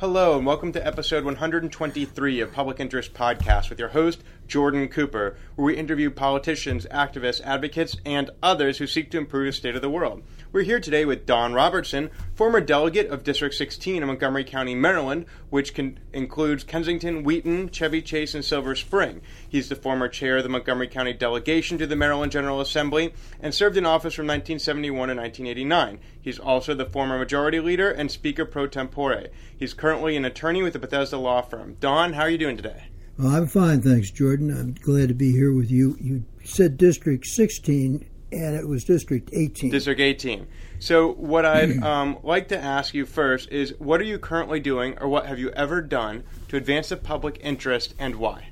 Hello, 0.00 0.36
and 0.36 0.46
welcome 0.46 0.70
to 0.70 0.86
episode 0.86 1.24
123 1.24 2.38
of 2.38 2.52
Public 2.52 2.78
Interest 2.78 3.12
Podcast 3.12 3.68
with 3.68 3.80
your 3.80 3.88
host, 3.88 4.22
Jordan 4.46 4.86
Cooper, 4.86 5.36
where 5.56 5.66
we 5.66 5.76
interview 5.76 6.08
politicians, 6.08 6.86
activists, 6.92 7.40
advocates, 7.40 7.96
and 8.06 8.30
others 8.40 8.78
who 8.78 8.86
seek 8.86 9.10
to 9.10 9.18
improve 9.18 9.46
the 9.46 9.52
state 9.52 9.74
of 9.74 9.82
the 9.82 9.90
world. 9.90 10.22
We're 10.50 10.62
here 10.62 10.80
today 10.80 11.04
with 11.04 11.26
Don 11.26 11.52
Robertson, 11.52 12.08
former 12.34 12.62
delegate 12.62 13.10
of 13.10 13.22
District 13.22 13.54
16 13.54 14.00
in 14.00 14.06
Montgomery 14.06 14.44
County, 14.44 14.74
Maryland, 14.74 15.26
which 15.50 15.74
can, 15.74 16.00
includes 16.14 16.64
Kensington, 16.64 17.22
Wheaton, 17.22 17.68
Chevy 17.68 18.00
Chase, 18.00 18.34
and 18.34 18.42
Silver 18.42 18.74
Spring. 18.74 19.20
He's 19.46 19.68
the 19.68 19.76
former 19.76 20.08
chair 20.08 20.38
of 20.38 20.44
the 20.44 20.48
Montgomery 20.48 20.88
County 20.88 21.12
delegation 21.12 21.76
to 21.76 21.86
the 21.86 21.96
Maryland 21.96 22.32
General 22.32 22.62
Assembly 22.62 23.12
and 23.40 23.54
served 23.54 23.76
in 23.76 23.84
office 23.84 24.14
from 24.14 24.26
1971 24.26 25.08
to 25.08 25.14
1989. 25.14 26.00
He's 26.18 26.38
also 26.38 26.72
the 26.72 26.86
former 26.86 27.18
majority 27.18 27.60
leader 27.60 27.90
and 27.90 28.10
speaker 28.10 28.46
pro 28.46 28.68
tempore. 28.68 29.26
He's 29.54 29.74
currently 29.74 30.16
an 30.16 30.24
attorney 30.24 30.62
with 30.62 30.72
the 30.72 30.78
Bethesda 30.78 31.18
Law 31.18 31.42
Firm. 31.42 31.76
Don, 31.78 32.14
how 32.14 32.22
are 32.22 32.30
you 32.30 32.38
doing 32.38 32.56
today? 32.56 32.84
Well, 33.18 33.36
I'm 33.36 33.48
fine, 33.48 33.82
thanks, 33.82 34.10
Jordan. 34.10 34.50
I'm 34.50 34.72
glad 34.72 35.08
to 35.08 35.14
be 35.14 35.30
here 35.30 35.52
with 35.52 35.70
you. 35.70 35.98
You 36.00 36.24
said 36.42 36.78
District 36.78 37.26
16 37.26 38.06
and 38.30 38.54
it 38.56 38.68
was 38.68 38.84
District 38.84 39.30
18. 39.32 39.70
District 39.70 40.00
18. 40.00 40.46
So, 40.78 41.12
what 41.12 41.44
I'd 41.44 41.82
um, 41.82 42.18
like 42.22 42.48
to 42.48 42.58
ask 42.58 42.94
you 42.94 43.06
first 43.06 43.50
is 43.50 43.74
what 43.78 44.00
are 44.00 44.04
you 44.04 44.18
currently 44.18 44.60
doing, 44.60 44.98
or 45.00 45.08
what 45.08 45.26
have 45.26 45.38
you 45.38 45.50
ever 45.50 45.80
done 45.80 46.24
to 46.48 46.56
advance 46.56 46.90
the 46.90 46.96
public 46.96 47.38
interest, 47.42 47.94
and 47.98 48.16
why? 48.16 48.50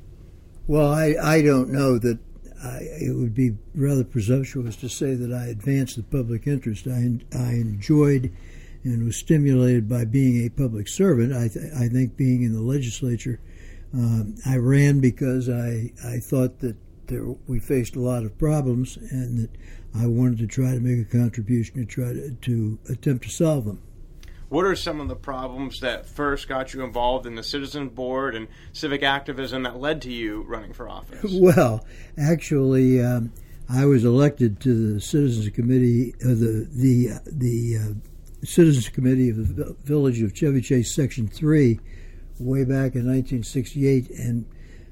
Well, 0.66 0.92
I, 0.92 1.14
I 1.22 1.42
don't 1.42 1.70
know 1.70 1.98
that 1.98 2.18
I, 2.62 2.78
it 3.00 3.16
would 3.16 3.34
be 3.34 3.52
rather 3.74 4.04
presumptuous 4.04 4.76
to 4.76 4.88
say 4.88 5.14
that 5.14 5.32
I 5.32 5.46
advanced 5.46 5.96
the 5.96 6.02
public 6.02 6.46
interest. 6.46 6.86
I, 6.86 7.20
I 7.36 7.50
enjoyed 7.50 8.32
and 8.82 9.04
was 9.04 9.16
stimulated 9.16 9.88
by 9.88 10.04
being 10.04 10.46
a 10.46 10.48
public 10.48 10.88
servant. 10.88 11.32
I, 11.32 11.48
th- 11.48 11.72
I 11.76 11.88
think 11.88 12.16
being 12.16 12.42
in 12.42 12.52
the 12.52 12.60
legislature, 12.60 13.40
um, 13.92 14.36
I 14.46 14.56
ran 14.56 15.00
because 15.00 15.48
I, 15.48 15.92
I 16.04 16.18
thought 16.18 16.60
that 16.60 16.76
there, 17.08 17.26
we 17.46 17.58
faced 17.58 17.96
a 17.96 18.00
lot 18.00 18.24
of 18.24 18.36
problems, 18.38 18.96
and 18.96 19.38
that 19.38 19.50
I 19.94 20.06
wanted 20.06 20.38
to 20.38 20.46
try 20.46 20.72
to 20.72 20.80
make 20.80 21.00
a 21.00 21.10
contribution 21.10 21.76
to 21.76 21.84
try 21.84 22.12
to, 22.12 22.30
to 22.30 22.78
attempt 22.88 23.24
to 23.24 23.30
solve 23.30 23.64
them. 23.64 23.82
What 24.48 24.64
are 24.64 24.76
some 24.76 25.00
of 25.00 25.08
the 25.08 25.16
problems 25.16 25.80
that 25.80 26.06
first 26.06 26.48
got 26.48 26.72
you 26.72 26.84
involved 26.84 27.26
in 27.26 27.34
the 27.34 27.42
citizen 27.42 27.88
board 27.88 28.36
and 28.36 28.46
civic 28.72 29.02
activism 29.02 29.64
that 29.64 29.80
led 29.80 30.02
to 30.02 30.12
you 30.12 30.42
running 30.42 30.72
for 30.72 30.88
office? 30.88 31.32
Well, 31.40 31.84
actually, 32.16 33.02
um, 33.02 33.32
I 33.68 33.86
was 33.86 34.04
elected 34.04 34.60
to 34.60 34.94
the 34.94 35.00
Citizens 35.00 35.48
Committee, 35.50 36.14
uh, 36.24 36.28
the 36.28 36.68
the 36.72 37.08
the 37.26 37.76
uh, 37.76 38.46
Citizens 38.46 38.88
Committee 38.88 39.30
of 39.30 39.56
the 39.56 39.76
Village 39.82 40.22
of 40.22 40.34
Chevy 40.34 40.60
Chase, 40.60 40.94
Section 40.94 41.26
Three, 41.26 41.80
way 42.38 42.62
back 42.62 42.94
in 42.94 43.06
1968, 43.06 44.10
and 44.10 44.46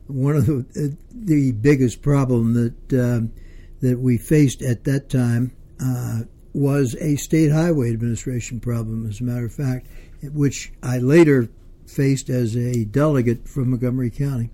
one 0.06 0.36
of 0.36 0.46
the, 0.46 0.96
the 1.12 1.52
biggest 1.52 2.02
problem 2.02 2.54
that 2.54 2.92
um, 2.92 3.32
that 3.80 3.98
we 3.98 4.18
faced 4.18 4.62
at 4.62 4.84
that 4.84 5.08
time 5.08 5.52
uh, 5.82 6.20
was 6.52 6.94
a 6.96 7.16
state 7.16 7.50
highway 7.50 7.90
administration 7.90 8.60
problem. 8.60 9.06
As 9.08 9.20
a 9.20 9.24
matter 9.24 9.44
of 9.44 9.52
fact, 9.52 9.86
which 10.22 10.72
I 10.82 10.98
later 10.98 11.48
faced 11.86 12.28
as 12.30 12.56
a 12.56 12.84
delegate 12.84 13.48
from 13.48 13.70
Montgomery 13.70 14.10
County. 14.10 14.50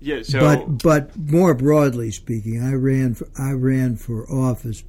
Yeah, 0.00 0.22
so 0.22 0.40
but 0.40 0.82
but 0.82 1.16
more 1.16 1.54
broadly 1.54 2.10
speaking, 2.10 2.62
I 2.62 2.74
ran 2.74 3.14
for, 3.14 3.28
I 3.38 3.52
ran 3.52 3.96
for 3.96 4.30
office 4.30 4.84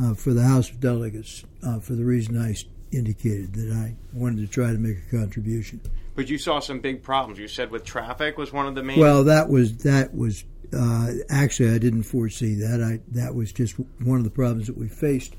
uh, 0.00 0.14
for 0.14 0.32
the 0.32 0.42
House 0.42 0.70
of 0.70 0.80
Delegates 0.80 1.44
uh, 1.62 1.80
for 1.80 1.94
the 1.94 2.04
reason 2.04 2.40
I 2.40 2.54
indicated 2.90 3.54
that 3.54 3.72
I 3.72 3.96
wanted 4.12 4.40
to 4.40 4.46
try 4.46 4.72
to 4.72 4.78
make 4.78 4.96
a 5.06 5.16
contribution. 5.16 5.80
But 6.18 6.28
you 6.28 6.36
saw 6.36 6.58
some 6.58 6.80
big 6.80 7.04
problems. 7.04 7.38
You 7.38 7.46
said 7.46 7.70
with 7.70 7.84
traffic 7.84 8.38
was 8.38 8.52
one 8.52 8.66
of 8.66 8.74
the 8.74 8.82
main. 8.82 8.98
Well, 8.98 9.22
that 9.22 9.48
was 9.48 9.76
that 9.84 10.12
was 10.12 10.42
uh, 10.76 11.12
actually 11.30 11.70
I 11.70 11.78
didn't 11.78 12.02
foresee 12.02 12.56
that. 12.56 12.82
I 12.82 12.98
that 13.12 13.36
was 13.36 13.52
just 13.52 13.76
one 14.02 14.18
of 14.18 14.24
the 14.24 14.30
problems 14.30 14.66
that 14.66 14.76
we 14.76 14.88
faced 14.88 15.36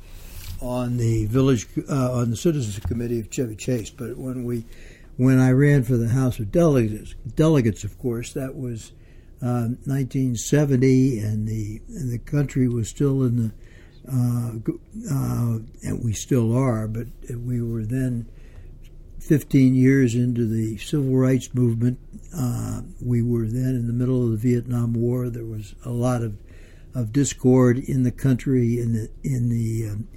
on 0.62 0.96
the 0.96 1.26
village 1.26 1.68
uh, 1.90 2.14
on 2.14 2.30
the 2.30 2.38
citizens 2.38 2.80
committee 2.86 3.20
of 3.20 3.30
Chevy 3.30 3.58
Chase. 3.58 3.90
But 3.90 4.18
when 4.18 4.46
we 4.46 4.64
when 5.18 5.38
I 5.38 5.52
ran 5.52 5.84
for 5.84 5.98
the 5.98 6.08
House 6.08 6.40
of 6.40 6.50
Delegates, 6.50 7.14
delegates, 7.36 7.84
of 7.84 8.00
course, 8.00 8.32
that 8.32 8.56
was 8.56 8.94
uh, 9.42 9.76
1970, 9.84 11.20
and 11.20 11.46
the 11.46 11.82
and 11.90 12.10
the 12.10 12.20
country 12.20 12.70
was 12.70 12.88
still 12.88 13.24
in 13.24 13.36
the 13.36 13.52
uh, 14.08 14.52
uh, 15.14 15.60
and 15.84 16.06
we 16.06 16.14
still 16.14 16.56
are, 16.58 16.88
but 16.88 17.08
we 17.36 17.62
were 17.62 17.84
then 17.84 18.30
15 19.20 19.76
years 19.76 20.16
into 20.16 20.48
the 20.48 20.78
civil 20.78 21.16
rights 21.16 21.54
movement. 21.54 22.00
Uh, 22.36 22.82
we 23.02 23.22
were 23.22 23.46
then 23.46 23.76
in 23.76 23.88
the 23.88 23.94
middle 23.94 24.24
of 24.24 24.32
the 24.32 24.38
Vietnam 24.38 24.94
War. 24.94 25.30
There 25.30 25.46
was 25.46 25.76
a 25.86 25.92
lot 25.92 26.22
of, 26.22 26.38
of 26.96 27.12
discord 27.12 27.78
in 27.80 28.04
the 28.04 28.12
country, 28.12 28.80
in 28.80 28.94
the 28.94 29.10
in 29.24 29.50
the 29.50 29.90
um, 29.90 30.08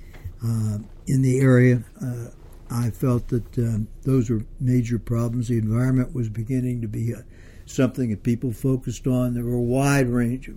uh, 0.44 0.78
in 1.06 1.22
the 1.22 1.40
area. 1.40 1.84
Uh, 2.00 2.28
I 2.70 2.90
felt 2.90 3.28
that 3.28 3.58
um, 3.58 3.88
those 4.02 4.30
were 4.30 4.44
major 4.58 4.98
problems. 4.98 5.48
The 5.48 5.58
environment 5.58 6.14
was 6.14 6.28
beginning 6.28 6.80
to 6.80 6.88
be 6.88 7.14
uh, 7.14 7.18
something 7.66 8.10
that 8.10 8.22
people 8.22 8.52
focused 8.52 9.06
on. 9.06 9.34
There 9.34 9.44
were 9.44 9.56
a 9.56 9.60
wide 9.60 10.08
range 10.08 10.48
of, 10.48 10.56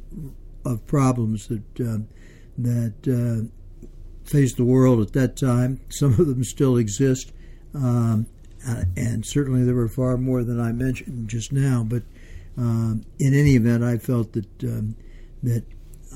of 0.63 0.88
problems 0.88 1.47
that 1.47 1.79
um, 1.79 2.07
that 2.57 2.94
uh, 3.07 3.88
faced 4.23 4.57
the 4.57 4.63
world 4.63 5.01
at 5.01 5.13
that 5.13 5.35
time. 5.35 5.81
Some 5.89 6.11
of 6.11 6.28
them 6.28 6.44
still 6.44 6.78
exist, 6.78 7.34
um, 7.73 8.28
uh, 8.68 8.84
and 8.96 9.26
certainly 9.26 9.64
there 9.64 9.76
were 9.76 9.88
far 9.88 10.18
more 10.18 10.44
than 10.44 10.59
I 10.59 10.72
mentioned 10.72 11.30
just 11.30 11.52
now. 11.52 11.86
But 11.88 12.03
um, 12.58 13.06
in 13.20 13.34
any 13.34 13.56
event, 13.56 13.84
I 13.84 13.98
felt 13.98 14.34
that 14.34 14.64
um, 14.64 14.96
that 15.44 15.64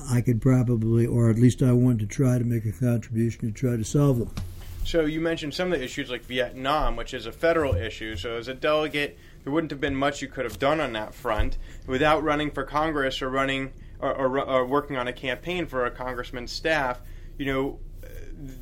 I 0.10 0.22
could 0.22 0.42
probably, 0.42 1.06
or 1.06 1.30
at 1.30 1.38
least 1.38 1.62
I 1.62 1.72
wanted 1.72 2.00
to 2.00 2.08
try 2.08 2.38
to 2.38 2.44
make 2.44 2.66
a 2.66 2.72
contribution 2.72 3.42
to 3.42 3.52
try 3.52 3.76
to 3.76 3.84
solve 3.84 4.20
them. 4.20 4.32
So 4.86 5.02
you 5.02 5.22
mentioned 5.22 5.54
some 5.54 5.72
of 5.72 5.80
the 5.80 5.86
issues 5.86 6.10
like 6.10 6.24
Vietnam, 6.24 6.96
which 6.96 7.14
is 7.14 7.26
a 7.26 7.32
federal 7.32 7.76
issue. 7.76 8.16
So 8.16 8.38
as 8.38 8.48
a 8.48 8.54
delegate, 8.54 9.20
there 9.44 9.54
wouldn't 9.54 9.72
have 9.72 9.82
been 9.82 9.96
much 9.96 10.22
you 10.22 10.28
could 10.28 10.46
have 10.46 10.58
done 10.58 10.80
on 10.80 10.94
that 10.94 11.14
front 11.14 11.58
without 11.86 12.24
running 12.24 12.50
for 12.50 12.64
Congress 12.64 13.22
or 13.22 13.30
running 13.30 13.74
or, 14.00 14.16
or, 14.16 14.40
or 14.40 14.66
working 14.66 14.98
on 14.98 15.08
a 15.08 15.14
campaign 15.14 15.68
for 15.68 15.86
a 15.86 15.92
congressman's 15.92 16.52
staff. 16.52 17.02
You 17.38 17.46
know, 17.46 17.80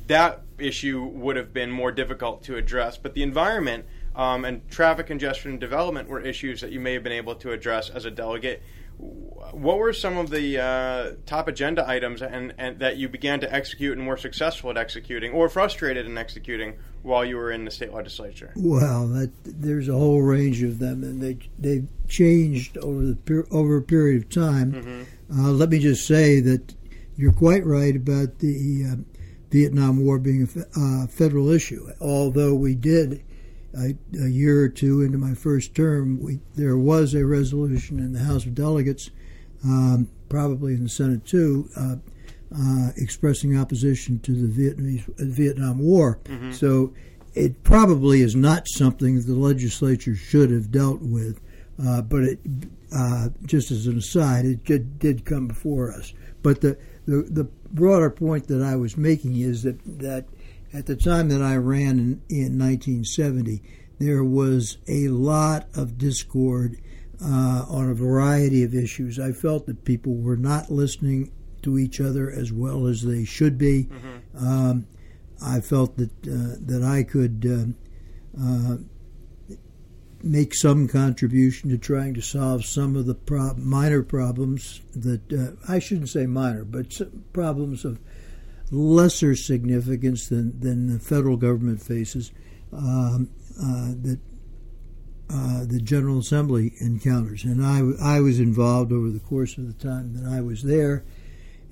that 0.06 0.42
issue 0.58 1.04
would 1.04 1.36
have 1.36 1.52
been 1.52 1.70
more 1.70 1.92
difficult 1.92 2.42
to 2.44 2.56
address. 2.56 2.98
But 2.98 3.14
the 3.14 3.22
environment 3.22 3.86
um, 4.14 4.44
and 4.44 4.68
traffic 4.70 5.06
congestion 5.06 5.52
and 5.52 5.60
development 5.60 6.08
were 6.08 6.20
issues 6.20 6.60
that 6.60 6.72
you 6.72 6.80
may 6.80 6.94
have 6.94 7.02
been 7.02 7.12
able 7.12 7.36
to 7.36 7.52
address 7.52 7.88
as 7.90 8.04
a 8.04 8.10
delegate. 8.10 8.62
What 8.98 9.78
were 9.78 9.92
some 9.92 10.18
of 10.18 10.30
the 10.30 10.58
uh, 10.58 11.12
top 11.24 11.46
agenda 11.46 11.88
items 11.88 12.20
and, 12.20 12.52
and 12.58 12.80
that 12.80 12.96
you 12.96 13.08
began 13.08 13.38
to 13.40 13.54
execute 13.54 13.96
and 13.96 14.08
were 14.08 14.16
successful 14.16 14.70
at 14.70 14.76
executing, 14.76 15.30
or 15.30 15.48
frustrated 15.48 16.04
in 16.04 16.18
executing 16.18 16.74
while 17.02 17.24
you 17.24 17.36
were 17.36 17.52
in 17.52 17.64
the 17.64 17.70
state 17.70 17.94
legislature? 17.94 18.52
Well, 18.56 19.06
that, 19.08 19.30
there's 19.44 19.88
a 19.88 19.92
whole 19.92 20.22
range 20.22 20.64
of 20.64 20.80
them, 20.80 21.04
and 21.04 21.22
they 21.22 21.38
they 21.60 21.84
changed 22.08 22.76
over 22.78 23.02
the 23.02 23.46
over 23.52 23.76
a 23.76 23.82
period 23.82 24.24
of 24.24 24.30
time. 24.30 24.72
Mm-hmm. 24.72 25.40
Uh, 25.40 25.52
let 25.52 25.68
me 25.68 25.78
just 25.78 26.04
say 26.04 26.40
that 26.40 26.74
you're 27.16 27.32
quite 27.32 27.64
right 27.64 27.94
about 27.94 28.40
the 28.40 28.84
uh, 28.84 28.96
Vietnam 29.50 30.04
War 30.04 30.18
being 30.18 30.48
a 30.56 30.78
uh, 30.78 31.06
federal 31.06 31.48
issue. 31.50 31.88
Although 32.00 32.54
we 32.54 32.74
did 32.74 33.24
a, 33.74 33.96
a, 34.20 34.28
year 34.28 34.62
or 34.62 34.68
two 34.68 35.02
into 35.02 35.18
my 35.18 35.34
first 35.34 35.74
term, 35.74 36.20
we, 36.22 36.40
there 36.54 36.76
was 36.76 37.14
a 37.14 37.24
resolution 37.24 37.98
in 37.98 38.12
the 38.12 38.20
House 38.20 38.44
of 38.44 38.54
Delegates, 38.54 39.10
um, 39.64 40.08
probably 40.28 40.74
in 40.74 40.84
the 40.84 40.88
Senate 40.88 41.24
too, 41.24 41.68
uh, 41.76 41.96
uh, 42.54 42.90
expressing 42.96 43.58
opposition 43.58 44.18
to 44.20 44.32
the 44.32 44.48
Vietnamese, 44.48 45.08
uh, 45.08 45.24
Vietnam 45.24 45.78
War. 45.78 46.18
Mm-hmm. 46.24 46.52
So 46.52 46.92
it 47.34 47.62
probably 47.62 48.20
is 48.22 48.34
not 48.34 48.68
something 48.68 49.16
that 49.16 49.26
the 49.26 49.34
legislature 49.34 50.14
should 50.14 50.50
have 50.50 50.70
dealt 50.70 51.00
with. 51.00 51.40
Uh, 51.80 52.02
but 52.02 52.24
it, 52.24 52.40
uh, 52.92 53.28
just 53.44 53.70
as 53.70 53.86
an 53.86 53.98
aside, 53.98 54.44
it 54.44 54.64
did, 54.64 54.98
did 54.98 55.24
come 55.24 55.46
before 55.46 55.92
us. 55.92 56.12
But 56.42 56.60
the, 56.60 56.76
the, 57.08 57.22
the 57.22 57.44
broader 57.72 58.10
point 58.10 58.48
that 58.48 58.62
I 58.62 58.76
was 58.76 58.98
making 58.98 59.36
is 59.36 59.62
that, 59.62 59.80
that 59.98 60.26
at 60.74 60.84
the 60.84 60.94
time 60.94 61.30
that 61.30 61.40
I 61.40 61.56
ran 61.56 61.98
in, 61.98 62.22
in 62.28 62.58
1970, 62.58 63.62
there 63.98 64.22
was 64.22 64.76
a 64.86 65.08
lot 65.08 65.68
of 65.74 65.96
discord 65.96 66.78
uh, 67.24 67.64
on 67.66 67.88
a 67.88 67.94
variety 67.94 68.62
of 68.62 68.74
issues. 68.74 69.18
I 69.18 69.32
felt 69.32 69.64
that 69.66 69.86
people 69.86 70.16
were 70.16 70.36
not 70.36 70.70
listening 70.70 71.32
to 71.62 71.78
each 71.78 71.98
other 71.98 72.30
as 72.30 72.52
well 72.52 72.86
as 72.86 73.02
they 73.02 73.24
should 73.24 73.56
be. 73.56 73.84
Mm-hmm. 73.84 74.46
Um, 74.46 74.86
I 75.42 75.60
felt 75.60 75.96
that 75.96 76.10
uh, 76.26 76.56
that 76.60 76.82
I 76.84 77.04
could 77.04 77.46
uh, 78.38 78.40
uh 78.40 78.76
make 80.22 80.54
some 80.54 80.88
contribution 80.88 81.70
to 81.70 81.78
trying 81.78 82.14
to 82.14 82.20
solve 82.20 82.64
some 82.64 82.96
of 82.96 83.06
the 83.06 83.14
pro- 83.14 83.54
minor 83.54 84.02
problems 84.02 84.80
that 84.94 85.32
uh, 85.32 85.72
I 85.72 85.78
shouldn't 85.78 86.08
say 86.08 86.26
minor, 86.26 86.64
but 86.64 87.00
problems 87.32 87.84
of 87.84 88.00
lesser 88.70 89.34
significance 89.34 90.28
than, 90.28 90.58
than 90.60 90.92
the 90.92 90.98
federal 90.98 91.36
government 91.36 91.82
faces. 91.82 92.32
Um, 92.72 93.30
uh, 93.60 93.92
that 94.02 94.20
uh, 95.30 95.64
the 95.66 95.80
General 95.80 96.18
Assembly 96.18 96.72
encounters, 96.80 97.44
and 97.44 97.64
I, 97.64 98.16
I 98.16 98.20
was 98.20 98.40
involved 98.40 98.92
over 98.92 99.10
the 99.10 99.20
course 99.20 99.58
of 99.58 99.66
the 99.66 99.84
time 99.84 100.14
that 100.14 100.30
I 100.30 100.40
was 100.40 100.62
there 100.62 101.04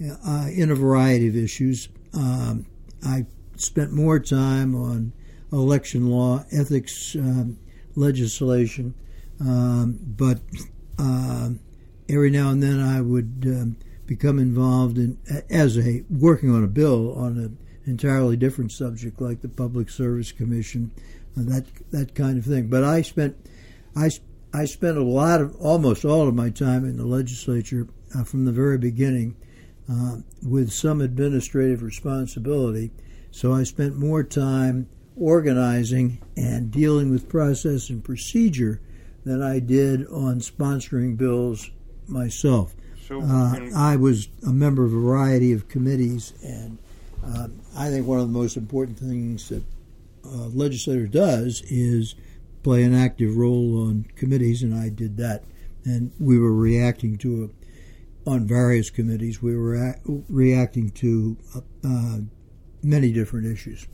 uh, 0.02 0.48
in 0.52 0.70
a 0.70 0.74
variety 0.74 1.28
of 1.28 1.36
issues. 1.36 1.88
Um, 2.12 2.66
I 3.04 3.26
spent 3.56 3.92
more 3.92 4.18
time 4.18 4.74
on 4.74 5.12
election 5.52 6.10
law, 6.10 6.44
ethics 6.52 7.14
um, 7.14 7.58
legislation, 7.96 8.94
um, 9.40 9.98
but 10.00 10.40
uh, 10.98 11.50
every 12.08 12.30
now 12.30 12.50
and 12.50 12.62
then 12.62 12.80
I 12.80 13.00
would 13.00 13.44
um, 13.46 13.76
become 14.06 14.38
involved 14.38 14.98
in 14.98 15.18
as 15.50 15.76
a 15.78 16.04
working 16.08 16.54
on 16.54 16.62
a 16.62 16.68
bill 16.68 17.14
on 17.16 17.38
an 17.38 17.58
entirely 17.84 18.36
different 18.36 18.72
subject, 18.72 19.20
like 19.20 19.40
the 19.40 19.48
Public 19.48 19.90
Service 19.90 20.32
Commission, 20.32 20.92
uh, 21.36 21.42
that 21.44 21.66
that 21.90 22.14
kind 22.14 22.38
of 22.38 22.44
thing. 22.44 22.68
But 22.68 22.84
I 22.84 23.02
spent 23.02 23.36
I 23.96 24.10
I 24.52 24.64
spent 24.64 24.96
a 24.96 25.02
lot 25.02 25.40
of 25.40 25.56
almost 25.56 26.04
all 26.04 26.28
of 26.28 26.34
my 26.34 26.50
time 26.50 26.84
in 26.84 26.96
the 26.96 27.06
legislature 27.06 27.88
uh, 28.14 28.24
from 28.24 28.44
the 28.44 28.52
very 28.52 28.78
beginning, 28.78 29.36
uh, 29.90 30.18
with 30.42 30.72
some 30.72 31.00
administrative 31.00 31.82
responsibility. 31.82 32.90
So 33.30 33.52
I 33.52 33.64
spent 33.64 33.96
more 33.96 34.22
time 34.22 34.88
organizing 35.16 36.18
and 36.36 36.70
dealing 36.70 37.10
with 37.10 37.28
process 37.28 37.88
and 37.88 38.04
procedure 38.04 38.80
than 39.24 39.42
I 39.42 39.58
did 39.58 40.06
on 40.08 40.40
sponsoring 40.40 41.16
bills 41.16 41.70
myself. 42.06 42.74
So, 43.06 43.20
uh, 43.22 43.70
I 43.74 43.96
was 43.96 44.28
a 44.46 44.52
member 44.52 44.84
of 44.84 44.92
a 44.92 44.98
variety 44.98 45.52
of 45.52 45.68
committees, 45.68 46.32
and 46.42 46.78
uh, 47.24 47.48
I 47.76 47.88
think 47.88 48.06
one 48.06 48.18
of 48.18 48.26
the 48.26 48.38
most 48.38 48.56
important 48.56 48.98
things 48.98 49.48
that 49.48 49.62
a 50.24 50.48
legislator 50.48 51.06
does 51.06 51.62
is 51.68 52.14
play 52.62 52.82
an 52.82 52.94
active 52.94 53.36
role 53.36 53.86
on 53.86 54.06
committees, 54.16 54.62
and 54.62 54.74
I 54.74 54.88
did 54.88 55.16
that. 55.18 55.44
And 55.84 56.10
we 56.18 56.36
were 56.38 56.52
reacting 56.52 57.16
to 57.18 57.52
a, 58.26 58.30
on 58.30 58.44
various 58.44 58.90
committees. 58.90 59.40
We 59.40 59.56
were 59.56 59.94
reacting 60.28 60.90
to 60.90 61.36
uh, 61.84 62.18
many 62.82 63.12
different 63.12 63.46
issues. 63.46 63.86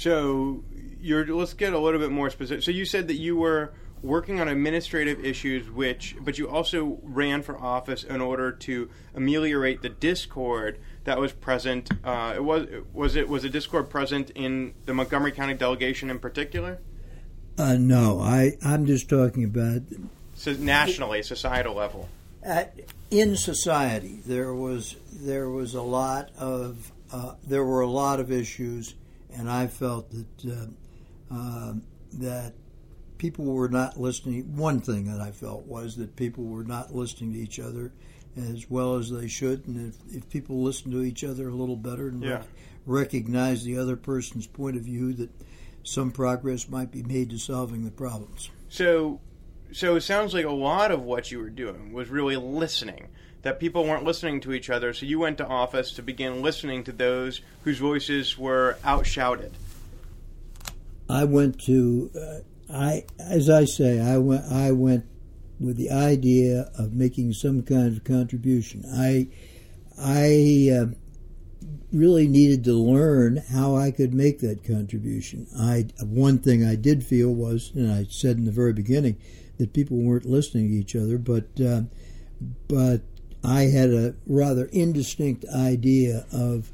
So, 0.00 0.64
let's 1.02 1.52
get 1.54 1.72
a 1.72 1.78
little 1.78 2.00
bit 2.00 2.10
more 2.10 2.30
specific. 2.30 2.64
So, 2.64 2.70
you 2.70 2.84
said 2.84 3.08
that 3.08 3.16
you 3.16 3.36
were 3.36 3.72
working 4.02 4.40
on 4.40 4.48
administrative 4.48 5.24
issues, 5.24 5.70
which, 5.70 6.16
but 6.20 6.38
you 6.38 6.48
also 6.48 6.98
ran 7.02 7.42
for 7.42 7.58
office 7.58 8.02
in 8.02 8.20
order 8.20 8.50
to 8.50 8.88
ameliorate 9.14 9.82
the 9.82 9.90
discord 9.90 10.78
that 11.04 11.18
was 11.18 11.32
present. 11.32 11.90
Uh, 12.04 12.32
it 12.36 12.42
was 12.42 12.66
was 12.92 13.16
it 13.16 13.28
was 13.28 13.44
a 13.44 13.50
discord 13.50 13.90
present 13.90 14.30
in 14.30 14.74
the 14.86 14.94
Montgomery 14.94 15.32
County 15.32 15.54
delegation 15.54 16.10
in 16.10 16.18
particular? 16.18 16.78
Uh, 17.58 17.76
no, 17.78 18.20
I 18.20 18.56
I'm 18.64 18.86
just 18.86 19.08
talking 19.08 19.44
about 19.44 19.82
so 20.34 20.52
nationally, 20.52 21.22
societal 21.22 21.74
level. 21.74 22.08
At, 22.42 22.74
in 23.10 23.36
society, 23.36 24.20
there 24.24 24.54
was 24.54 24.96
there 25.12 25.50
was 25.50 25.74
a 25.74 25.82
lot 25.82 26.30
of 26.38 26.90
uh, 27.12 27.34
there 27.46 27.64
were 27.64 27.80
a 27.80 27.90
lot 27.90 28.20
of 28.20 28.30
issues, 28.30 28.94
and 29.34 29.50
I 29.50 29.66
felt 29.66 30.10
that 30.10 30.52
uh, 30.52 31.34
uh, 31.34 31.74
that 32.14 32.54
people 33.18 33.44
were 33.44 33.68
not 33.68 34.00
listening. 34.00 34.56
One 34.56 34.80
thing 34.80 35.12
that 35.12 35.20
I 35.20 35.30
felt 35.30 35.66
was 35.66 35.96
that 35.96 36.16
people 36.16 36.44
were 36.44 36.64
not 36.64 36.94
listening 36.94 37.34
to 37.34 37.38
each 37.38 37.60
other 37.60 37.92
as 38.36 38.70
well 38.70 38.96
as 38.96 39.10
they 39.10 39.28
should. 39.28 39.66
And 39.66 39.92
if, 39.92 40.16
if 40.16 40.30
people 40.30 40.62
listen 40.62 40.90
to 40.92 41.02
each 41.02 41.24
other 41.24 41.48
a 41.48 41.54
little 41.54 41.76
better 41.76 42.08
and 42.08 42.22
yeah. 42.22 42.30
rec- 42.30 42.46
recognize 42.86 43.64
the 43.64 43.78
other 43.78 43.96
person's 43.96 44.46
point 44.46 44.76
of 44.76 44.82
view, 44.82 45.12
that 45.14 45.30
some 45.82 46.10
progress 46.10 46.68
might 46.68 46.90
be 46.90 47.02
made 47.02 47.30
to 47.30 47.38
solving 47.38 47.84
the 47.84 47.90
problems. 47.90 48.50
So, 48.68 49.20
so 49.72 49.96
it 49.96 50.02
sounds 50.02 50.34
like 50.34 50.44
a 50.44 50.50
lot 50.50 50.90
of 50.90 51.02
what 51.02 51.30
you 51.30 51.40
were 51.40 51.50
doing 51.50 51.92
was 51.92 52.08
really 52.08 52.36
listening. 52.36 53.08
That 53.42 53.58
people 53.58 53.84
weren't 53.86 54.04
listening 54.04 54.40
to 54.42 54.52
each 54.52 54.68
other, 54.68 54.92
so 54.92 55.06
you 55.06 55.18
went 55.18 55.38
to 55.38 55.46
office 55.46 55.92
to 55.92 56.02
begin 56.02 56.42
listening 56.42 56.84
to 56.84 56.92
those 56.92 57.40
whose 57.64 57.78
voices 57.78 58.36
were 58.36 58.76
outshouted. 58.84 59.52
I 61.08 61.24
went 61.24 61.60
to 61.62 62.10
uh, 62.14 62.40
I, 62.72 63.04
as 63.18 63.50
I 63.50 63.64
say, 63.64 64.00
I 64.00 64.18
went, 64.18 64.44
I 64.50 64.70
went 64.72 65.04
with 65.58 65.76
the 65.76 65.90
idea 65.90 66.70
of 66.78 66.92
making 66.92 67.32
some 67.32 67.62
kind 67.62 67.96
of 67.96 68.04
contribution. 68.04 68.84
I, 68.92 69.28
I 69.98 70.70
uh, 70.72 70.86
really 71.92 72.28
needed 72.28 72.64
to 72.64 72.72
learn 72.72 73.42
how 73.52 73.76
I 73.76 73.90
could 73.90 74.14
make 74.14 74.38
that 74.40 74.64
contribution. 74.64 75.46
I 75.58 75.86
one 76.02 76.38
thing 76.38 76.64
I 76.64 76.76
did 76.76 77.04
feel 77.04 77.30
was, 77.30 77.72
and 77.74 77.90
I 77.90 78.06
said 78.08 78.36
in 78.36 78.44
the 78.44 78.52
very 78.52 78.72
beginning, 78.72 79.16
that 79.58 79.72
people 79.72 79.98
weren't 79.98 80.24
listening 80.24 80.68
to 80.68 80.74
each 80.74 80.96
other, 80.96 81.18
but 81.18 81.60
uh, 81.60 81.82
but 82.68 83.02
I 83.42 83.62
had 83.62 83.90
a 83.90 84.14
rather 84.26 84.66
indistinct 84.66 85.44
idea 85.54 86.26
of 86.32 86.72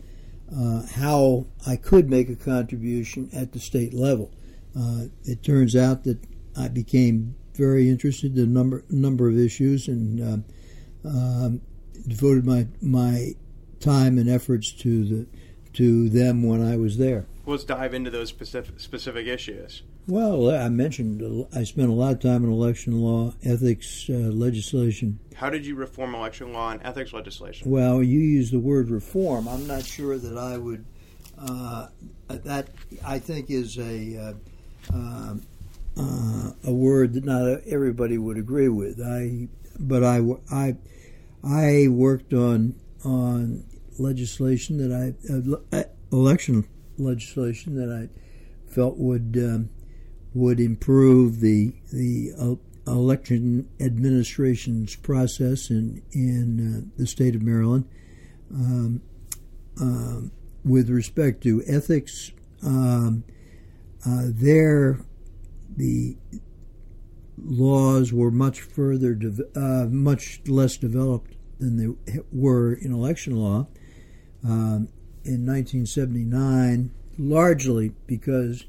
uh, 0.55 0.87
how 0.87 1.47
I 1.67 1.77
could 1.77 2.09
make 2.09 2.29
a 2.29 2.37
contribution 2.37 3.31
at 3.33 3.53
the 3.53 3.61
state 3.61 3.95
level. 3.95 4.33
Uh, 4.79 5.05
it 5.25 5.43
turns 5.43 5.75
out 5.75 6.05
that 6.05 6.19
I 6.57 6.69
became 6.69 7.35
very 7.55 7.89
interested 7.89 8.37
in 8.37 8.45
a 8.45 8.47
number 8.47 8.85
number 8.91 9.29
of 9.29 9.39
issues 9.39 9.89
and 9.89 10.21
uh, 11.05 11.09
um, 11.09 11.61
devoted 12.07 12.45
my 12.45 12.67
my 12.81 13.35
time 13.81 14.19
and 14.19 14.29
efforts 14.29 14.73
to 14.73 15.05
the 15.05 15.27
to 15.73 16.09
them 16.09 16.43
when 16.43 16.63
I 16.63 16.77
was 16.77 16.99
there. 16.99 17.27
Let's 17.45 17.65
dive 17.65 17.95
into 17.95 18.11
those 18.11 18.29
specific 18.29 18.81
specific 18.81 19.27
issues. 19.27 19.83
Well, 20.09 20.51
I 20.51 20.69
mentioned 20.69 21.47
I 21.53 21.65
spent 21.65 21.89
a 21.89 21.93
lot 21.93 22.13
of 22.13 22.21
time 22.21 22.45
in 22.45 22.53
election 22.53 23.01
law, 23.01 23.35
ethics 23.43 24.07
uh, 24.09 24.13
legislation. 24.13 25.19
How 25.35 25.51
did 25.51 25.67
you 25.67 25.75
reform 25.75 26.15
election 26.15 26.53
law 26.53 26.71
and 26.71 26.81
ethics 26.85 27.13
legislation? 27.13 27.69
Well, 27.69 28.03
you 28.05 28.21
use 28.21 28.53
the 28.53 28.61
word 28.61 28.89
reform. 28.89 29.49
I'm 29.49 29.67
not 29.67 29.85
sure 29.85 30.17
that 30.17 30.39
I 30.39 30.59
would. 30.59 30.85
Uh, 31.37 31.89
that 32.29 32.69
I 33.05 33.19
think 33.19 33.51
is 33.51 33.79
a 33.79 34.17
uh, 34.17 34.95
uh, 34.97 35.35
uh, 35.97 36.53
a 36.65 36.73
word 36.73 37.15
that 37.15 37.25
not 37.25 37.63
everybody 37.67 38.17
would 38.17 38.37
agree 38.37 38.69
with. 38.69 39.01
I, 39.01 39.49
but 39.79 40.05
I, 40.05 40.21
I, 40.53 40.77
I 41.43 41.89
worked 41.89 42.33
on 42.33 42.77
on 43.05 43.65
legislation 43.99 44.79
that 44.79 44.93
I 44.93 45.77
uh, 45.77 45.83
election 46.13 46.69
legislation 46.97 47.75
that 47.77 47.93
I 47.93 48.09
felt 48.73 48.97
would 48.99 49.37
um, 49.39 49.71
would 50.37 50.61
improve 50.61 51.41
the 51.41 51.73
the 51.93 52.31
uh, 52.39 52.55
election 52.91 53.67
administration's 53.81 54.95
process 54.95 55.71
in 55.71 56.03
in 56.13 56.77
uh, 56.77 56.91
the 56.99 57.07
state 57.07 57.35
of 57.35 57.43
Maryland. 57.43 57.89
Um, 58.53 59.01
um, 59.81 60.31
with 60.65 60.91
respect 60.91 61.43
to 61.45 61.63
ethics, 61.67 62.33
um, 62.63 63.25
uh, 64.05 64.25
there, 64.27 65.01
the 65.77 66.17
laws 67.39 68.13
were 68.13 68.31
much 68.31 68.61
further, 68.61 69.15
de- 69.15 69.49
uh, 69.55 69.87
much 69.87 70.41
less 70.47 70.77
developed 70.77 71.35
than 71.59 71.77
they 71.77 72.21
were 72.33 72.75
in 72.75 72.93
election 72.93 73.37
law 73.37 73.67
um, 74.45 74.89
in 75.25 75.47
1979, 75.47 76.91
largely 77.19 77.93
because 78.07 78.67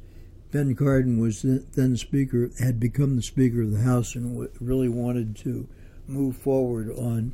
Ben 0.51 0.75
Cardin 0.75 1.19
was 1.19 1.41
then 1.41 1.97
Speaker, 1.97 2.51
had 2.59 2.79
become 2.79 3.15
the 3.15 3.21
Speaker 3.21 3.61
of 3.61 3.71
the 3.71 3.81
House, 3.81 4.15
and 4.15 4.47
really 4.59 4.89
wanted 4.89 5.35
to 5.37 5.67
move 6.07 6.37
forward 6.37 6.89
on 6.97 7.33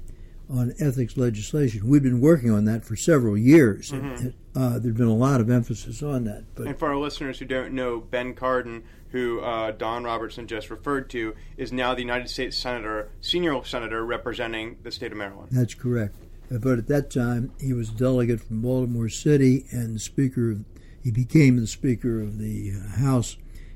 on 0.50 0.74
ethics 0.79 1.15
legislation. 1.15 1.88
We've 1.88 2.03
been 2.03 2.20
working 2.20 2.51
on 2.51 2.65
that 2.65 2.84
for 2.84 2.96
several 2.96 3.38
years. 3.38 3.91
Mm-hmm. 3.91 4.29
Uh, 4.55 4.77
there's 4.77 4.96
been 4.96 5.08
a 5.08 5.15
lot 5.15 5.41
of 5.41 5.50
emphasis 5.50 6.03
on 6.03 6.25
that. 6.25 6.43
But 6.55 6.67
and 6.67 6.77
for 6.77 6.89
our 6.89 6.98
listeners 6.98 7.39
who 7.39 7.46
don't 7.46 7.74
know, 7.74 8.00
Ben 8.00 8.36
Cardin, 8.36 8.84
who 9.10 9.39
uh, 9.39 9.72
Don 9.72 10.03
Robertson 10.03 10.46
just 10.48 10.70
referred 10.70 11.10
to, 11.12 11.36
is 11.58 11.72
now 11.72 11.93
the 11.93 12.01
United 12.01 12.29
States 12.29 12.58
Senator, 12.58 13.10
senior 13.22 13.63
senator 13.63 14.05
representing 14.05 14.77
the 14.84 14.91
state 14.91 15.12
of 15.12 15.17
Maryland. 15.17 15.50
That's 15.51 15.74
correct. 15.74 16.15
But 16.51 16.77
at 16.77 16.88
that 16.88 17.10
time, 17.10 17.51
he 17.60 17.74
was 17.74 17.89
delegate 17.89 18.41
from 18.41 18.62
Baltimore 18.62 19.10
City 19.10 19.65
and 19.72 19.96
the 19.96 20.00
Speaker 20.00 20.51
of. 20.51 20.65
He 21.03 21.12
became 21.12 21.57
the 21.57 21.67
Speaker 21.67 22.22
of 22.22 22.38
the 22.38 22.72
uh, 22.72 23.00
House 23.00 23.36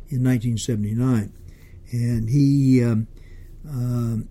in 0.10 0.24
1979, 0.24 1.34
and 1.92 2.30
he 2.30 2.84
um, 2.84 3.08
um, 3.68 4.30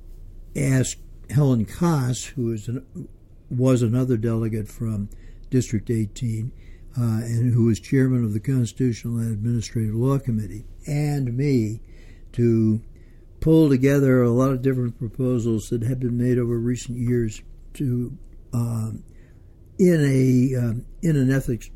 asked 0.57 0.99
Helen 1.29 1.67
Koss, 1.67 2.25
who 2.31 2.47
was, 2.47 2.69
an, 2.69 3.09
was 3.51 3.83
another 3.83 4.17
delegate 4.17 4.69
from 4.69 5.11
District 5.51 5.91
18, 5.91 6.51
uh, 6.99 7.03
and 7.03 7.53
who 7.53 7.65
was 7.65 7.79
chairman 7.79 8.25
of 8.25 8.33
the 8.33 8.41
Constitutional 8.41 9.19
and 9.19 9.33
Administrative 9.33 9.95
Law 9.95 10.19
Committee, 10.19 10.65
and 10.87 11.37
me 11.37 11.81
to 12.33 12.81
pull 13.41 13.69
together 13.69 14.23
a 14.23 14.31
lot 14.31 14.51
of 14.51 14.63
different 14.63 14.99
proposals 14.99 15.69
that 15.69 15.83
had 15.83 16.01
been 16.01 16.17
made 16.17 16.39
over 16.39 16.59
recent 16.59 16.97
years 16.97 17.43
to 17.75 18.17
um, 18.55 19.03
in 19.79 20.01
a 20.01 20.59
um, 20.59 20.87
in 21.03 21.17
an 21.17 21.31
ethics 21.31 21.71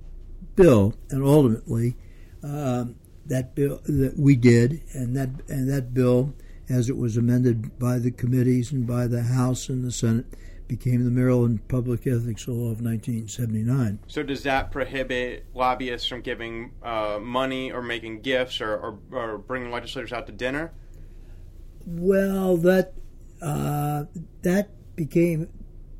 bill, 0.61 0.95
and 1.11 1.25
ultimately 1.25 1.97
um, 2.43 2.97
that 3.27 3.55
bill 3.55 3.81
that 3.87 4.15
we 4.19 4.37
did, 4.37 4.83
and 4.93 5.17
that 5.17 5.29
and 5.49 5.71
that 5.71 5.95
bill, 5.95 6.35
as 6.69 6.89
it 6.89 6.97
was 6.97 7.17
amended 7.17 7.79
by 7.79 7.99
the 7.99 8.11
committees 8.11 8.73
and 8.73 8.87
by 8.87 9.07
the 9.07 9.23
House 9.23 9.69
and 9.69 9.85
the 9.85 9.93
Senate, 9.93 10.27
became 10.71 11.05
the 11.05 11.11
Maryland 11.11 11.67
Public 11.69 12.07
Ethics 12.07 12.47
Law 12.47 12.71
of 12.71 12.81
1979. 12.81 13.99
So 14.07 14.23
does 14.23 14.45
that 14.45 14.71
prohibit 14.71 15.47
lobbyists 15.53 16.07
from 16.07 16.21
giving 16.21 16.73
uh, 16.83 17.19
money 17.21 17.73
or 17.73 17.83
making 17.83 18.21
gifts 18.21 18.61
or, 18.61 18.77
or, 18.77 18.99
or, 19.11 19.39
bringing 19.39 19.73
legislators 19.73 20.13
out 20.13 20.27
to 20.27 20.33
dinner? 20.33 20.73
Well, 21.87 22.57
that 22.59 22.93
uh, 23.43 24.05
that 24.43 24.71
became 24.95 25.49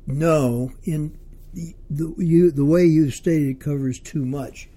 no 0.07 0.71
in 0.83 1.17
the, 1.53 1.75
the, 1.89 2.13
you, 2.17 2.51
the 2.51 2.65
way 2.65 2.85
you 2.85 3.09
stated 3.11 3.59
covers 3.59 3.99
too 3.99 4.25
much. 4.25 4.69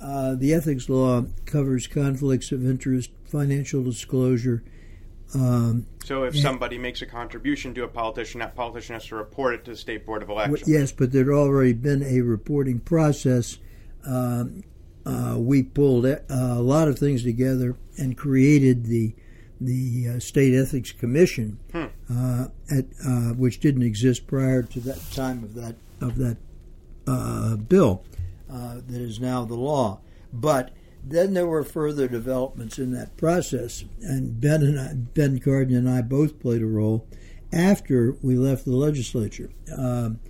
Uh, 0.00 0.34
the 0.34 0.52
ethics 0.52 0.88
law 0.88 1.24
covers 1.46 1.86
conflicts 1.86 2.50
of 2.50 2.64
interest, 2.64 3.10
financial 3.24 3.84
disclosure, 3.84 4.62
um, 5.34 5.86
so 6.04 6.24
if 6.24 6.38
somebody 6.38 6.76
makes 6.76 7.00
a 7.00 7.06
contribution 7.06 7.72
to 7.74 7.84
a 7.84 7.88
politician, 7.88 8.40
that 8.40 8.54
politician 8.54 8.94
has 8.94 9.06
to 9.06 9.16
report 9.16 9.54
it 9.54 9.64
to 9.64 9.70
the 9.70 9.76
state 9.76 10.04
board 10.04 10.22
of 10.22 10.28
elections. 10.28 10.68
Yes, 10.68 10.92
but 10.92 11.12
there'd 11.12 11.28
already 11.28 11.72
been 11.72 12.02
a 12.02 12.20
reporting 12.20 12.80
process. 12.80 13.58
Um, 14.06 14.64
uh, 15.06 15.36
we 15.38 15.62
pulled 15.62 16.04
a, 16.06 16.22
a, 16.28 16.60
lot 16.60 16.88
of 16.88 16.98
things 16.98 17.22
together 17.22 17.76
and 17.96 18.16
created 18.16 18.86
the 18.86 19.14
the 19.60 20.16
uh, 20.16 20.18
state 20.18 20.54
ethics 20.54 20.90
commission, 20.90 21.56
hmm. 21.70 21.84
uh, 22.10 22.48
at, 22.68 22.84
uh, 23.06 23.32
which 23.34 23.60
didn't 23.60 23.84
exist 23.84 24.26
prior 24.26 24.64
to 24.64 24.80
that 24.80 25.00
time 25.12 25.44
of 25.44 25.54
that 25.54 25.76
of 26.02 26.16
that 26.18 26.36
uh, 27.06 27.56
bill 27.56 28.04
uh, 28.50 28.76
that 28.86 29.00
is 29.00 29.20
now 29.20 29.44
the 29.44 29.54
law. 29.54 30.00
But 30.32 30.72
then 31.04 31.34
there 31.34 31.46
were 31.46 31.64
further 31.64 32.08
developments 32.08 32.78
in 32.78 32.92
that 32.92 33.16
process, 33.16 33.84
and 34.00 34.40
Ben 34.40 34.62
and 34.62 34.80
I, 34.80 34.94
Ben 34.94 35.40
Cardin 35.40 35.76
and 35.76 35.88
I 35.88 36.02
both 36.02 36.40
played 36.40 36.62
a 36.62 36.66
role 36.66 37.06
after 37.52 38.16
we 38.22 38.36
left 38.36 38.64
the 38.64 38.76
legislature. 38.76 39.50
Um, 39.76 40.20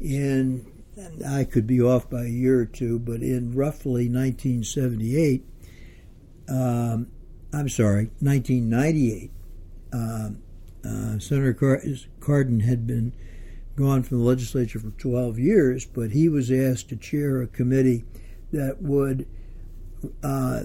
in 0.00 0.70
and 0.96 1.24
I 1.26 1.44
could 1.44 1.66
be 1.66 1.80
off 1.80 2.08
by 2.08 2.24
a 2.24 2.28
year 2.28 2.60
or 2.60 2.66
two, 2.66 2.98
but 2.98 3.20
in 3.20 3.54
roughly 3.54 4.08
1978, 4.08 5.44
um, 6.48 7.08
I'm 7.52 7.68
sorry, 7.68 8.10
1998, 8.20 9.30
um, 9.92 10.38
uh, 10.84 11.18
Senator 11.18 11.54
Cardin 12.20 12.60
had 12.60 12.86
been 12.86 13.12
gone 13.76 14.02
from 14.02 14.18
the 14.18 14.24
legislature 14.24 14.78
for 14.78 14.90
12 14.90 15.38
years, 15.38 15.84
but 15.84 16.10
he 16.10 16.28
was 16.28 16.50
asked 16.50 16.88
to 16.90 16.96
chair 16.96 17.42
a 17.42 17.46
committee 17.46 18.04
that 18.52 18.80
would 18.80 19.26
uh, 20.22 20.62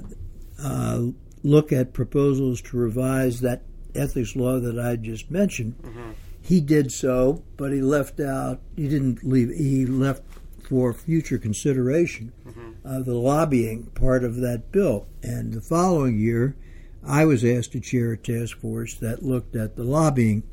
uh, 0.61 1.01
look 1.43 1.71
at 1.71 1.93
proposals 1.93 2.61
to 2.61 2.77
revise 2.77 3.41
that 3.41 3.63
ethics 3.95 4.35
law 4.35 4.59
that 4.59 4.79
I 4.79 4.95
just 4.95 5.31
mentioned. 5.31 5.75
Mm-hmm. 5.81 6.11
He 6.41 6.61
did 6.61 6.91
so, 6.91 7.43
but 7.57 7.71
he 7.71 7.81
left 7.81 8.19
out. 8.19 8.61
He 8.75 8.87
didn't 8.87 9.23
leave. 9.23 9.49
He 9.49 9.85
left 9.85 10.23
for 10.67 10.93
future 10.93 11.37
consideration 11.37 12.31
mm-hmm. 12.45 12.71
uh, 12.85 12.99
the 12.99 13.15
lobbying 13.15 13.85
part 13.87 14.23
of 14.23 14.35
that 14.37 14.71
bill. 14.71 15.07
And 15.23 15.53
the 15.53 15.61
following 15.61 16.19
year, 16.19 16.55
I 17.05 17.25
was 17.25 17.43
asked 17.43 17.71
to 17.73 17.79
chair 17.79 18.11
a 18.11 18.17
task 18.17 18.59
force 18.59 18.93
that 18.95 19.23
looked 19.23 19.55
at 19.55 19.75
the 19.75 19.83
lobbying 19.83 20.43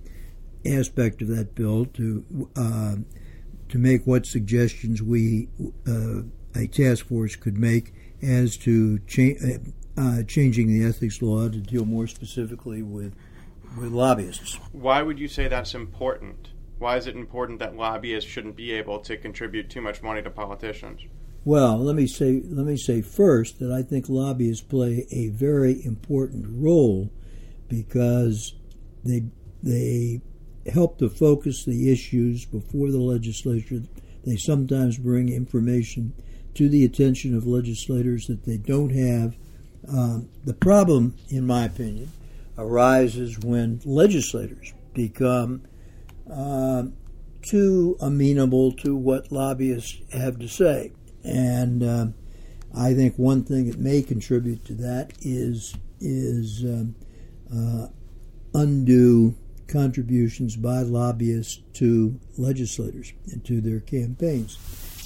aspect 0.67 1.23
of 1.23 1.29
that 1.29 1.55
bill 1.55 1.87
to 1.87 2.49
uh, 2.57 2.97
to 3.69 3.79
make 3.79 4.07
what 4.07 4.27
suggestions 4.27 5.03
we 5.03 5.49
uh, 5.87 6.23
a 6.55 6.67
task 6.67 7.07
force 7.07 7.37
could 7.37 7.59
make 7.59 7.93
as 8.23 8.57
to 8.57 8.99
cha- 9.01 9.37
uh, 9.45 9.59
uh, 9.99 10.23
changing 10.25 10.69
the 10.69 10.87
ethics 10.87 11.23
law 11.23 11.49
to 11.49 11.59
deal 11.59 11.85
more 11.85 12.07
specifically 12.07 12.83
with 12.83 13.15
with 13.79 13.93
lobbyists. 13.93 14.59
Why 14.73 15.03
would 15.03 15.19
you 15.19 15.29
say 15.29 15.49
that's 15.49 15.75
important? 15.75 16.51
Why 16.79 16.97
is 16.97 17.07
it 17.07 17.17
important 17.17 17.59
that 17.61 17.77
lobbyists 17.77 18.31
shouldn't 18.31 18.57
be 18.57 18.73
able 18.73 19.01
to 19.01 19.17
contribute 19.17 19.71
too 19.71 19.81
much 19.81 20.03
money 20.03 20.23
to 20.23 20.31
politicians? 20.31 21.01
Well, 21.45 21.79
let 21.79 21.95
me 21.95 22.07
say 22.07 22.43
let 22.45 22.67
me 22.67 22.77
say 22.77 23.03
first 23.03 23.59
that 23.61 23.71
I 23.71 23.83
think 23.83 24.09
lobbyists 24.09 24.65
play 24.65 25.07
a 25.11 25.29
very 25.29 25.85
important 25.85 26.47
role 26.49 27.11
because 27.69 28.55
they 29.05 29.25
they 29.63 30.21
help 30.73 30.99
to 30.99 31.09
focus 31.09 31.65
the 31.65 31.93
issues 31.93 32.45
before 32.45 32.91
the 32.91 33.01
legislature. 33.01 33.83
They 34.25 34.37
sometimes 34.37 34.99
bring 34.99 35.29
information 35.29 36.13
to 36.55 36.69
the 36.69 36.85
attention 36.85 37.37
of 37.37 37.47
legislators 37.47 38.27
that 38.27 38.45
they 38.45 38.57
don't 38.57 38.91
have. 38.91 39.37
Um, 39.89 40.29
the 40.45 40.55
problem, 40.55 41.17
in 41.29 41.47
my 41.47 41.65
opinion, 41.65 42.11
arises 42.59 43.39
when 43.39 43.81
legislators 43.85 44.73
become 44.95 45.63
uh, 46.31 46.85
too 47.43 47.97
amenable 48.01 48.73
to 48.73 48.97
what 48.97 49.31
lobbyists 49.31 50.01
have 50.13 50.39
to 50.39 50.49
say. 50.49 50.93
And 51.23 51.83
uh, 51.83 52.07
I 52.75 52.95
think 52.95 53.17
one 53.17 53.45
thing 53.45 53.71
that 53.71 53.79
may 53.79 54.03
contribute 54.03 54.65
to 54.67 54.75
that 54.75 55.13
is 55.21 55.75
is 55.99 56.63
um, 56.65 56.95
uh, 57.55 57.87
undue 58.55 59.35
contributions 59.69 60.57
by 60.57 60.81
lobbyists 60.81 61.61
to 61.75 62.19
legislators 62.39 63.13
and 63.33 63.45
to 63.45 63.61
their 63.61 63.81
campaigns. 63.81 64.59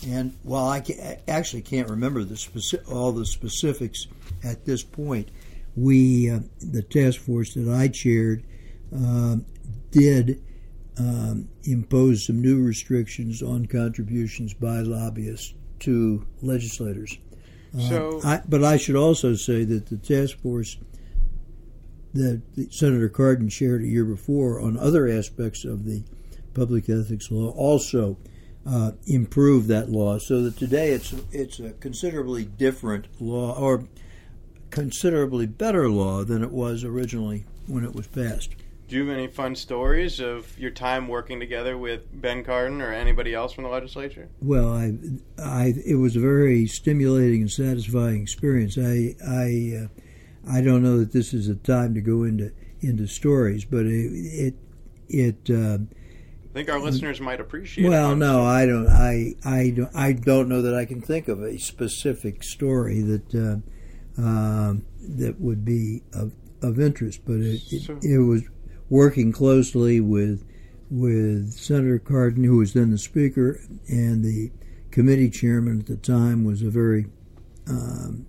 And 0.06 0.36
while 0.42 0.66
I 0.66 0.82
actually 1.28 1.62
can't 1.62 1.88
remember 1.88 2.24
the 2.24 2.34
speci- 2.34 2.90
all 2.90 3.12
the 3.12 3.26
specifics 3.26 4.06
at 4.42 4.64
this 4.64 4.82
point, 4.82 5.30
we, 5.76 6.30
uh, 6.30 6.40
the 6.60 6.82
task 6.82 7.20
force 7.20 7.54
that 7.54 7.68
I 7.68 7.88
chaired, 7.88 8.44
uh, 8.94 9.36
did 9.90 10.42
um, 10.98 11.48
impose 11.64 12.26
some 12.26 12.40
new 12.40 12.62
restrictions 12.62 13.42
on 13.42 13.66
contributions 13.66 14.54
by 14.54 14.80
lobbyists 14.80 15.54
to 15.80 16.26
legislators. 16.42 17.16
Uh, 17.76 17.80
so, 17.80 18.20
I, 18.24 18.42
but 18.48 18.64
I 18.64 18.76
should 18.76 18.96
also 18.96 19.34
say 19.34 19.64
that 19.64 19.86
the 19.86 19.96
task 19.96 20.38
force 20.38 20.76
that 22.14 22.42
Senator 22.70 23.08
Cardin 23.08 23.50
shared 23.50 23.82
a 23.82 23.86
year 23.86 24.04
before 24.04 24.60
on 24.60 24.76
other 24.76 25.08
aspects 25.08 25.64
of 25.64 25.84
the 25.84 26.02
public 26.54 26.88
ethics 26.88 27.30
law 27.30 27.50
also 27.50 28.16
uh, 28.66 28.92
improve 29.06 29.66
that 29.68 29.88
law 29.88 30.18
so 30.18 30.42
that 30.42 30.56
today 30.56 30.90
it's 30.90 31.14
it's 31.32 31.60
a 31.60 31.70
considerably 31.72 32.44
different 32.44 33.06
law 33.20 33.56
or 33.58 33.86
considerably 34.70 35.46
better 35.46 35.88
law 35.88 36.24
than 36.24 36.42
it 36.42 36.50
was 36.50 36.84
originally 36.84 37.44
when 37.66 37.84
it 37.84 37.94
was 37.94 38.06
passed. 38.06 38.54
Do 38.88 38.96
you 38.96 39.06
have 39.06 39.16
any 39.16 39.28
fun 39.28 39.54
stories 39.54 40.18
of 40.18 40.58
your 40.58 40.72
time 40.72 41.06
working 41.06 41.38
together 41.38 41.78
with 41.78 42.02
Ben 42.20 42.42
Cardin 42.42 42.82
or 42.82 42.92
anybody 42.92 43.32
else 43.32 43.52
from 43.52 43.62
the 43.62 43.70
legislature? 43.70 44.28
Well, 44.42 44.72
I, 44.72 44.94
I, 45.38 45.74
it 45.86 45.94
was 45.94 46.16
a 46.16 46.20
very 46.20 46.66
stimulating 46.66 47.42
and 47.42 47.50
satisfying 47.50 48.20
experience. 48.20 48.76
I, 48.76 49.14
I, 49.24 49.84
uh, 49.84 49.88
I 50.50 50.60
don't 50.60 50.82
know 50.82 50.98
that 50.98 51.12
this 51.12 51.32
is 51.32 51.48
a 51.48 51.54
time 51.54 51.94
to 51.94 52.00
go 52.00 52.24
into 52.24 52.52
into 52.80 53.06
stories, 53.06 53.64
but 53.64 53.86
it, 53.86 54.10
it, 54.12 54.54
it 55.08 55.50
uh, 55.50 55.78
I 56.50 56.52
think 56.52 56.68
our 56.68 56.80
listeners 56.80 57.20
might 57.20 57.40
appreciate. 57.40 57.88
Well, 57.88 58.16
no, 58.16 58.44
I 58.44 58.66
don't. 58.66 58.88
I 58.88 59.34
I 59.44 59.70
don't. 59.70 59.94
I 59.94 60.12
don't 60.12 60.48
know 60.48 60.62
that 60.62 60.74
I 60.74 60.84
can 60.84 61.00
think 61.00 61.28
of 61.28 61.42
a 61.42 61.58
specific 61.58 62.42
story 62.42 63.00
that 63.02 63.34
uh, 63.34 64.20
uh, 64.20 64.74
that 65.00 65.40
would 65.40 65.64
be 65.64 66.02
of 66.12 66.32
of 66.60 66.80
interest. 66.80 67.20
But 67.24 67.36
it, 67.36 67.60
so, 67.60 67.96
it, 68.02 68.04
it, 68.04 68.18
was 68.18 68.42
working 68.88 69.30
closely 69.30 70.00
with 70.00 70.44
with 70.90 71.52
Senator 71.52 72.00
Cardin, 72.00 72.44
who 72.44 72.56
was 72.56 72.72
then 72.72 72.90
the 72.90 72.98
speaker, 72.98 73.60
and 73.88 74.24
the 74.24 74.50
committee 74.90 75.30
chairman 75.30 75.78
at 75.80 75.86
the 75.86 75.96
time 75.96 76.44
was 76.44 76.62
a 76.62 76.70
very 76.70 77.06
um, 77.68 78.26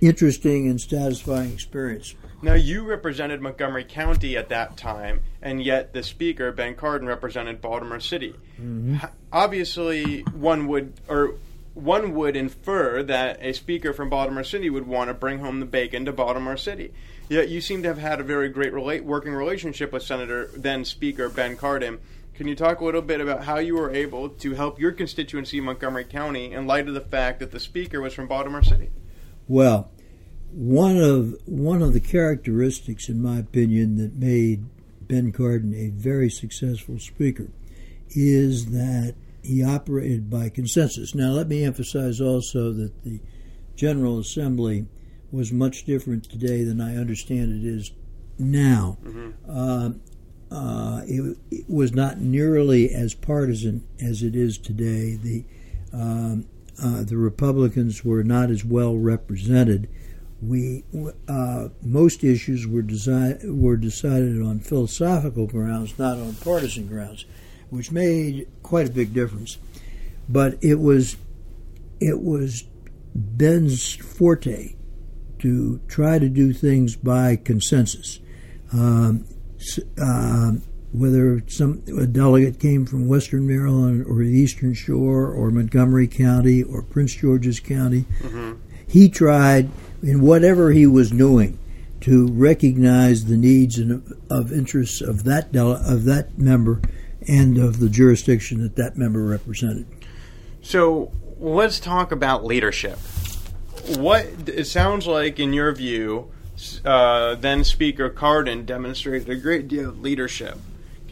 interesting 0.00 0.68
and 0.68 0.80
satisfying 0.80 1.52
experience. 1.52 2.14
Now, 2.42 2.54
you 2.54 2.84
represented 2.84 3.40
Montgomery 3.40 3.84
County 3.84 4.36
at 4.36 4.50
that 4.50 4.76
time, 4.76 5.22
and 5.40 5.62
yet 5.62 5.94
the 5.94 6.02
speaker, 6.02 6.52
Ben 6.52 6.74
Cardin, 6.74 7.08
represented 7.08 7.62
Baltimore 7.62 8.00
City. 8.00 8.34
Mm-hmm. 8.60 8.96
Obviously, 9.32 10.20
one 10.32 10.66
would, 10.66 10.92
or 11.08 11.36
one 11.72 12.14
would 12.14 12.36
infer 12.36 13.02
that 13.02 13.38
a 13.42 13.52
speaker 13.54 13.94
from 13.94 14.10
Baltimore 14.10 14.44
City 14.44 14.68
would 14.68 14.86
want 14.86 15.08
to 15.08 15.14
bring 15.14 15.38
home 15.38 15.60
the 15.60 15.66
bacon 15.66 16.04
to 16.04 16.12
Baltimore 16.12 16.58
City. 16.58 16.92
Yet 17.30 17.48
you 17.48 17.62
seem 17.62 17.82
to 17.82 17.88
have 17.88 17.98
had 17.98 18.20
a 18.20 18.24
very 18.24 18.50
great 18.50 18.74
relate, 18.74 19.04
working 19.04 19.32
relationship 19.32 19.92
with 19.92 20.02
Senator, 20.02 20.50
then 20.54 20.84
Speaker 20.84 21.30
Ben 21.30 21.56
Cardin. 21.56 21.98
Can 22.34 22.46
you 22.46 22.54
talk 22.54 22.80
a 22.80 22.84
little 22.84 23.00
bit 23.00 23.20
about 23.20 23.44
how 23.44 23.58
you 23.58 23.76
were 23.76 23.94
able 23.94 24.28
to 24.28 24.54
help 24.54 24.78
your 24.78 24.92
constituency, 24.92 25.60
Montgomery 25.60 26.04
County, 26.04 26.52
in 26.52 26.66
light 26.66 26.88
of 26.88 26.94
the 26.94 27.00
fact 27.00 27.40
that 27.40 27.52
the 27.52 27.60
speaker 27.60 28.00
was 28.00 28.12
from 28.12 28.26
Baltimore 28.26 28.62
City? 28.62 28.90
Well, 29.48 29.90
one 30.52 30.96
of 30.96 31.36
one 31.46 31.82
of 31.82 31.92
the 31.92 32.00
characteristics, 32.00 33.08
in 33.08 33.20
my 33.20 33.38
opinion, 33.38 33.96
that 33.96 34.14
made 34.14 34.64
Ben 35.00 35.32
Cardin 35.32 35.74
a 35.74 35.90
very 35.90 36.30
successful 36.30 36.98
speaker 36.98 37.48
is 38.10 38.66
that 38.66 39.14
he 39.42 39.62
operated 39.62 40.30
by 40.30 40.48
consensus. 40.48 41.14
Now, 41.14 41.30
let 41.30 41.48
me 41.48 41.64
emphasize 41.64 42.20
also 42.20 42.72
that 42.72 43.02
the 43.04 43.20
General 43.76 44.18
Assembly 44.18 44.86
was 45.30 45.52
much 45.52 45.84
different 45.84 46.30
today 46.30 46.64
than 46.64 46.80
I 46.80 46.96
understand 46.96 47.52
it 47.52 47.68
is 47.68 47.90
now. 48.38 48.96
Mm-hmm. 49.04 49.30
Uh, 49.48 49.90
uh, 50.54 51.02
it, 51.06 51.36
it, 51.50 51.68
was 51.68 51.92
not 51.92 52.20
nearly 52.20 52.94
as 52.94 53.14
partisan 53.14 53.86
as 54.00 54.22
it 54.22 54.36
is 54.36 54.56
today. 54.56 55.16
The 55.16 55.44
um, 55.92 56.46
uh, 56.82 57.04
the 57.04 57.16
Republicans 57.16 58.04
were 58.04 58.24
not 58.24 58.50
as 58.50 58.64
well 58.64 58.96
represented. 58.96 59.88
We 60.42 60.84
uh, 61.28 61.68
most 61.82 62.24
issues 62.24 62.66
were 62.66 62.84
were 63.44 63.76
decided 63.76 64.42
on 64.42 64.60
philosophical 64.60 65.46
grounds, 65.46 65.98
not 65.98 66.18
on 66.18 66.34
partisan 66.34 66.86
grounds, 66.86 67.24
which 67.70 67.92
made 67.92 68.48
quite 68.62 68.88
a 68.88 68.92
big 68.92 69.14
difference. 69.14 69.58
But 70.28 70.62
it 70.62 70.80
was 70.80 71.16
it 72.00 72.20
was 72.20 72.64
Ben's 73.14 73.94
forte 73.94 74.74
to 75.38 75.80
try 75.88 76.18
to 76.18 76.28
do 76.28 76.52
things 76.52 76.96
by 76.96 77.36
consensus. 77.36 78.18
Um, 78.72 79.26
uh, 80.00 80.52
whether 80.94 81.42
some 81.48 81.82
a 81.98 82.06
delegate 82.06 82.60
came 82.60 82.86
from 82.86 83.08
Western 83.08 83.46
Maryland 83.48 84.06
or 84.06 84.18
the 84.18 84.30
Eastern 84.30 84.74
Shore 84.74 85.26
or 85.26 85.50
Montgomery 85.50 86.06
County 86.06 86.62
or 86.62 86.82
Prince 86.82 87.14
George's 87.14 87.58
County, 87.58 88.02
mm-hmm. 88.20 88.52
he 88.86 89.08
tried 89.08 89.70
in 90.04 90.20
whatever 90.20 90.70
he 90.70 90.86
was 90.86 91.10
doing 91.10 91.58
to 92.02 92.28
recognize 92.28 93.24
the 93.24 93.36
needs 93.36 93.76
and 93.78 94.04
of 94.30 94.52
interests 94.52 95.00
of 95.00 95.24
that 95.24 95.50
dele- 95.50 95.82
of 95.84 96.04
that 96.04 96.38
member 96.38 96.80
and 97.26 97.58
of 97.58 97.80
the 97.80 97.88
jurisdiction 97.88 98.62
that 98.62 98.76
that 98.76 98.96
member 98.96 99.24
represented. 99.24 99.86
So 100.62 101.10
let's 101.40 101.80
talk 101.80 102.12
about 102.12 102.44
leadership. 102.44 102.98
What 103.96 104.26
it 104.46 104.66
sounds 104.66 105.08
like, 105.08 105.40
in 105.40 105.52
your 105.52 105.72
view, 105.72 106.30
uh, 106.84 107.34
then 107.34 107.64
Speaker 107.64 108.10
Cardin 108.10 108.64
demonstrated 108.64 109.28
a 109.28 109.36
great 109.36 109.66
deal 109.66 109.88
of 109.88 110.00
leadership. 110.00 110.58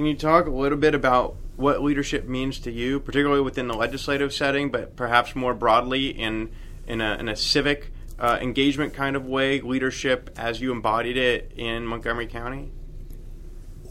Can 0.03 0.09
you 0.09 0.17
talk 0.17 0.49
a 0.49 0.51
little 0.51 0.79
bit 0.79 0.97
about 0.97 1.37
what 1.55 1.81
leadership 1.81 2.27
means 2.27 2.59
to 2.59 2.73
you, 2.73 2.99
particularly 2.99 3.41
within 3.41 3.69
the 3.69 3.75
legislative 3.75 4.33
setting, 4.33 4.69
but 4.69 4.97
perhaps 4.97 5.37
more 5.37 5.55
broadly 5.55 6.09
in 6.09 6.51
in 6.89 7.01
a, 7.01 7.15
in 7.21 7.29
a 7.29 7.37
civic 7.37 7.93
uh, 8.19 8.37
engagement 8.43 8.95
kind 8.95 9.15
of 9.15 9.27
way, 9.27 9.61
leadership 9.61 10.29
as 10.37 10.61
you 10.61 10.73
embodied 10.73 11.17
it 11.17 11.53
in 11.55 11.87
Montgomery 11.87 12.27
County? 12.27 12.73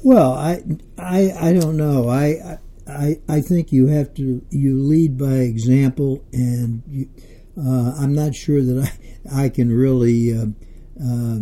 Well, 0.04 0.34
I 0.34 0.62
I, 0.98 1.32
I 1.32 1.54
don't 1.54 1.78
know. 1.78 2.10
I, 2.10 2.60
I 2.86 3.22
I 3.30 3.40
think 3.40 3.72
you 3.72 3.88
have 3.88 4.14
to 4.16 4.46
you 4.50 4.84
lead 4.84 5.18
by 5.18 5.36
example, 5.36 6.26
and 6.34 6.84
you, 6.90 7.10
uh, 7.58 7.96
I'm 7.98 8.14
not 8.14 8.36
sure 8.36 8.62
that 8.62 8.92
I 9.32 9.46
I 9.46 9.48
can 9.48 9.72
really. 9.72 10.38
Uh, 10.38 10.48
uh, 11.02 11.40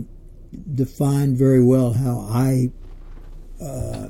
define 0.75 1.35
very 1.35 1.63
well 1.63 1.93
how 1.93 2.19
I 2.21 2.71
uh, 3.61 4.09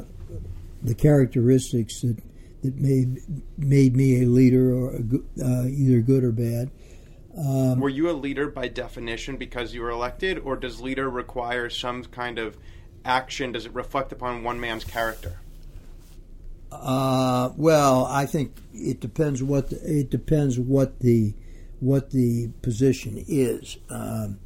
the 0.90 0.96
characteristics 0.96 2.02
that 2.02 2.18
that 2.62 2.76
made 2.76 3.20
made 3.58 3.96
me 3.96 4.24
a 4.24 4.26
leader 4.26 4.74
or 4.74 4.96
a, 4.96 5.44
uh, 5.44 5.66
either 5.66 6.02
good 6.02 6.24
or 6.24 6.32
bad. 6.32 6.70
Um, 7.38 7.80
Were 7.80 7.90
you 7.90 8.10
a 8.10 8.12
leader 8.12 8.50
by 8.50 8.68
definition 8.68 9.38
because 9.38 9.74
you 9.74 9.82
were 9.82 9.92
elected, 9.92 10.40
or 10.40 10.58
does 10.58 10.82
leader 10.82 11.10
require 11.10 11.70
some 11.70 12.04
kind 12.04 12.38
of 12.38 12.58
action? 13.06 13.54
Does 13.54 13.66
it 13.66 13.74
reflect 13.74 14.12
upon 14.12 14.44
one 14.44 14.60
man's 14.60 14.84
character? 14.84 15.40
Uh, 16.72 17.52
well, 17.56 18.06
I 18.06 18.26
think 18.26 18.58
it 18.74 19.00
depends 19.00 19.42
what 19.42 19.70
the, 19.70 20.00
it 20.00 20.10
depends 20.10 20.60
what 20.60 21.00
the 21.00 21.34
what 21.80 22.10
the 22.10 22.50
position 22.62 23.24
is. 23.28 23.78
Um, 23.90 24.40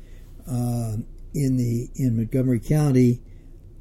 uh, 0.48 0.98
in 1.34 1.58
the 1.58 1.90
in 1.96 2.18
Montgomery 2.18 2.60
County, 2.60 3.22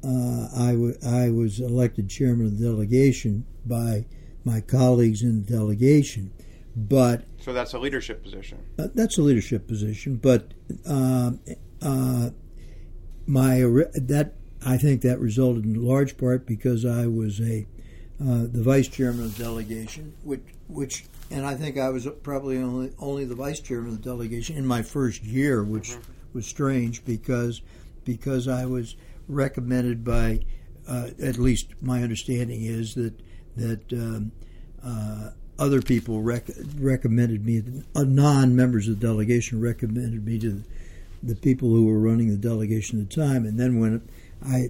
uh, 0.03 0.49
I, 0.55 0.71
w- 0.71 0.97
I 1.05 1.29
was 1.29 1.59
elected 1.59 2.09
chairman 2.09 2.47
of 2.47 2.59
the 2.59 2.65
delegation 2.65 3.45
by 3.65 4.05
my 4.43 4.61
colleagues 4.61 5.21
in 5.21 5.43
the 5.43 5.51
delegation. 5.51 6.31
But 6.75 7.25
so 7.39 7.53
that's 7.53 7.73
a 7.73 7.79
leadership 7.79 8.23
position. 8.23 8.59
Uh, 8.79 8.87
that's 8.93 9.17
a 9.17 9.21
leadership 9.21 9.67
position, 9.67 10.15
but 10.15 10.53
um, 10.87 11.39
uh, 11.81 12.31
my 13.27 13.59
that 13.93 14.33
I 14.65 14.77
think 14.77 15.01
that 15.03 15.19
resulted 15.19 15.65
in 15.65 15.85
large 15.85 16.17
part 16.17 16.47
because 16.47 16.83
I 16.83 17.05
was 17.05 17.39
a 17.39 17.67
uh, 18.19 18.47
the 18.51 18.63
vice 18.63 18.87
chairman 18.87 19.25
of 19.25 19.37
the 19.37 19.43
delegation, 19.43 20.13
which 20.23 20.41
which 20.67 21.05
and 21.29 21.45
I 21.45 21.53
think 21.53 21.77
I 21.77 21.89
was 21.89 22.07
probably 22.23 22.57
only 22.57 22.91
only 22.97 23.25
the 23.25 23.35
vice 23.35 23.59
chairman 23.59 23.91
of 23.91 24.01
the 24.01 24.09
delegation 24.09 24.57
in 24.57 24.65
my 24.65 24.81
first 24.81 25.23
year, 25.23 25.63
which. 25.63 25.91
Mm-hmm 25.91 26.11
was 26.33 26.45
strange 26.45 27.05
because 27.05 27.61
because 28.03 28.47
I 28.47 28.65
was 28.65 28.95
recommended 29.27 30.03
by 30.03 30.39
uh, 30.87 31.09
at 31.21 31.37
least 31.37 31.67
my 31.81 32.03
understanding 32.03 32.63
is 32.63 32.95
that 32.95 33.13
that 33.55 33.93
um, 33.93 34.31
uh, 34.83 35.29
other 35.59 35.81
people 35.81 36.21
rec- 36.21 36.49
recommended 36.77 37.45
me, 37.45 37.61
uh, 37.95 38.03
non-members 38.03 38.87
of 38.87 38.99
the 38.99 39.07
delegation 39.07 39.61
recommended 39.61 40.25
me 40.25 40.39
to 40.39 40.63
the 41.21 41.35
people 41.35 41.69
who 41.69 41.85
were 41.85 41.99
running 41.99 42.29
the 42.29 42.37
delegation 42.37 42.99
at 42.99 43.09
the 43.09 43.15
time. 43.15 43.45
And 43.45 43.59
then 43.59 43.79
when 43.79 44.01
I 44.45 44.69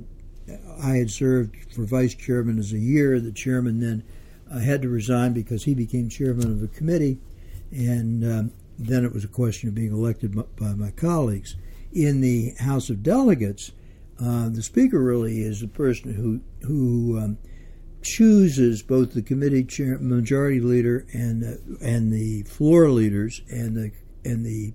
I 0.82 0.96
had 0.98 1.10
served 1.10 1.56
for 1.74 1.86
vice 1.86 2.14
chairman 2.14 2.60
as 2.60 2.74
a 2.74 2.78
year, 2.78 3.20
the 3.20 3.32
chairman 3.32 3.80
then 3.80 4.04
uh, 4.52 4.60
had 4.60 4.82
to 4.82 4.90
resign 4.90 5.34
because 5.34 5.64
he 5.64 5.74
became 5.74 6.10
chairman 6.10 6.52
of 6.52 6.60
the 6.60 6.68
committee, 6.68 7.18
and 7.72 8.24
um, 8.24 8.52
then 8.78 9.06
it 9.06 9.14
was 9.14 9.24
a 9.24 9.30
question 9.30 9.70
of 9.70 9.76
being 9.76 9.94
elected 9.94 10.36
by 10.36 10.74
my 10.74 10.92
colleagues. 10.92 11.56
In 11.94 12.22
the 12.22 12.54
House 12.60 12.90
of 12.90 13.04
Delegates, 13.04 13.72
uh, 14.24 14.50
the 14.50 14.62
Speaker 14.62 15.02
really 15.02 15.42
is 15.42 15.60
the 15.60 15.68
person 15.68 16.14
who 16.14 16.40
who 16.66 17.20
um, 17.20 17.38
chooses 18.02 18.82
both 18.82 19.14
the 19.14 19.22
committee 19.22 19.64
chair, 19.64 19.98
majority 20.00 20.60
leader, 20.60 21.06
and 21.14 21.44
uh, 21.44 21.86
and 21.86 22.12
the 22.12 22.44
floor 22.44 22.90
leaders, 22.90 23.42
and 23.50 23.76
the 23.76 23.92
and 24.24 24.46
the 24.46 24.74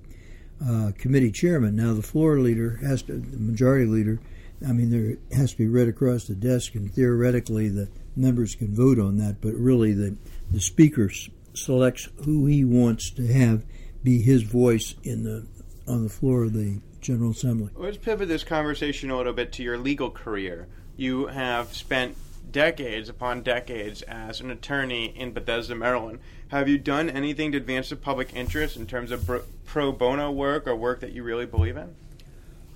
uh, 0.64 0.92
committee 0.98 1.30
chairman. 1.30 1.76
Now, 1.76 1.94
the 1.94 2.02
floor 2.02 2.40
leader 2.40 2.78
has 2.82 3.02
to, 3.02 3.14
the 3.14 3.38
majority 3.38 3.86
leader. 3.86 4.20
I 4.66 4.72
mean, 4.72 4.90
there 4.90 5.16
has 5.36 5.52
to 5.52 5.58
be 5.58 5.68
read 5.68 5.88
across 5.88 6.24
the 6.24 6.34
desk, 6.34 6.74
and 6.74 6.92
theoretically, 6.92 7.68
the 7.68 7.88
members 8.16 8.54
can 8.54 8.74
vote 8.74 8.98
on 8.98 9.16
that. 9.18 9.40
But 9.40 9.54
really, 9.54 9.94
the 9.94 10.16
the 10.50 10.60
speaker 10.60 11.10
selects 11.54 12.08
who 12.24 12.46
he 12.46 12.64
wants 12.64 13.10
to 13.12 13.26
have 13.32 13.64
be 14.02 14.20
his 14.20 14.42
voice 14.42 14.94
in 15.02 15.22
the 15.22 15.46
on 15.86 16.02
the 16.02 16.10
floor 16.10 16.44
of 16.44 16.52
the 16.52 16.80
General 17.00 17.30
Assembly. 17.30 17.70
Let's 17.74 17.96
pivot 17.96 18.28
this 18.28 18.44
conversation 18.44 19.10
a 19.10 19.16
little 19.16 19.32
bit 19.32 19.52
to 19.52 19.62
your 19.62 19.78
legal 19.78 20.10
career. 20.10 20.66
You 20.96 21.26
have 21.26 21.74
spent 21.74 22.16
decades 22.50 23.08
upon 23.08 23.42
decades 23.42 24.02
as 24.02 24.40
an 24.40 24.50
attorney 24.50 25.06
in 25.06 25.32
Bethesda, 25.32 25.74
Maryland. 25.74 26.20
Have 26.48 26.68
you 26.68 26.78
done 26.78 27.10
anything 27.10 27.52
to 27.52 27.58
advance 27.58 27.90
the 27.90 27.96
public 27.96 28.34
interest 28.34 28.76
in 28.76 28.86
terms 28.86 29.10
of 29.10 29.30
pro 29.66 29.92
bono 29.92 30.30
work 30.30 30.66
or 30.66 30.74
work 30.74 31.00
that 31.00 31.12
you 31.12 31.22
really 31.22 31.46
believe 31.46 31.76
in? 31.76 31.94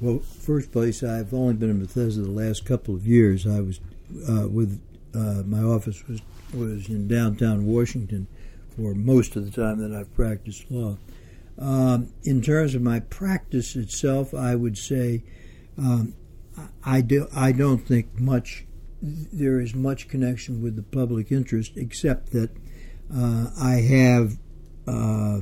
Well, 0.00 0.18
first 0.18 0.72
place, 0.72 1.02
I've 1.02 1.32
only 1.32 1.54
been 1.54 1.70
in 1.70 1.80
Bethesda 1.80 2.22
the 2.22 2.30
last 2.30 2.64
couple 2.64 2.94
of 2.94 3.06
years. 3.06 3.46
I 3.46 3.60
was 3.60 3.80
uh, 4.28 4.48
with 4.48 4.80
uh, 5.14 5.42
my 5.46 5.62
office 5.62 6.06
was 6.06 6.20
was 6.52 6.88
in 6.88 7.08
downtown 7.08 7.66
Washington 7.66 8.26
for 8.76 8.94
most 8.94 9.36
of 9.36 9.44
the 9.44 9.50
time 9.50 9.78
that 9.78 9.96
I've 9.96 10.14
practiced 10.14 10.70
law. 10.70 10.96
Um, 11.58 12.12
in 12.22 12.42
terms 12.42 12.74
of 12.74 12.82
my 12.82 13.00
practice 13.00 13.76
itself, 13.76 14.34
I 14.34 14.54
would 14.54 14.78
say 14.78 15.22
um, 15.78 16.14
I 16.84 17.00
do 17.00 17.28
I 17.34 17.52
don't 17.52 17.78
think 17.78 18.18
much 18.18 18.66
there 19.02 19.60
is 19.60 19.74
much 19.74 20.08
connection 20.08 20.62
with 20.62 20.76
the 20.76 20.82
public 20.82 21.32
interest, 21.32 21.72
except 21.76 22.32
that 22.32 22.50
uh, 23.14 23.50
I 23.60 23.74
have 23.74 24.38
uh, 24.86 25.40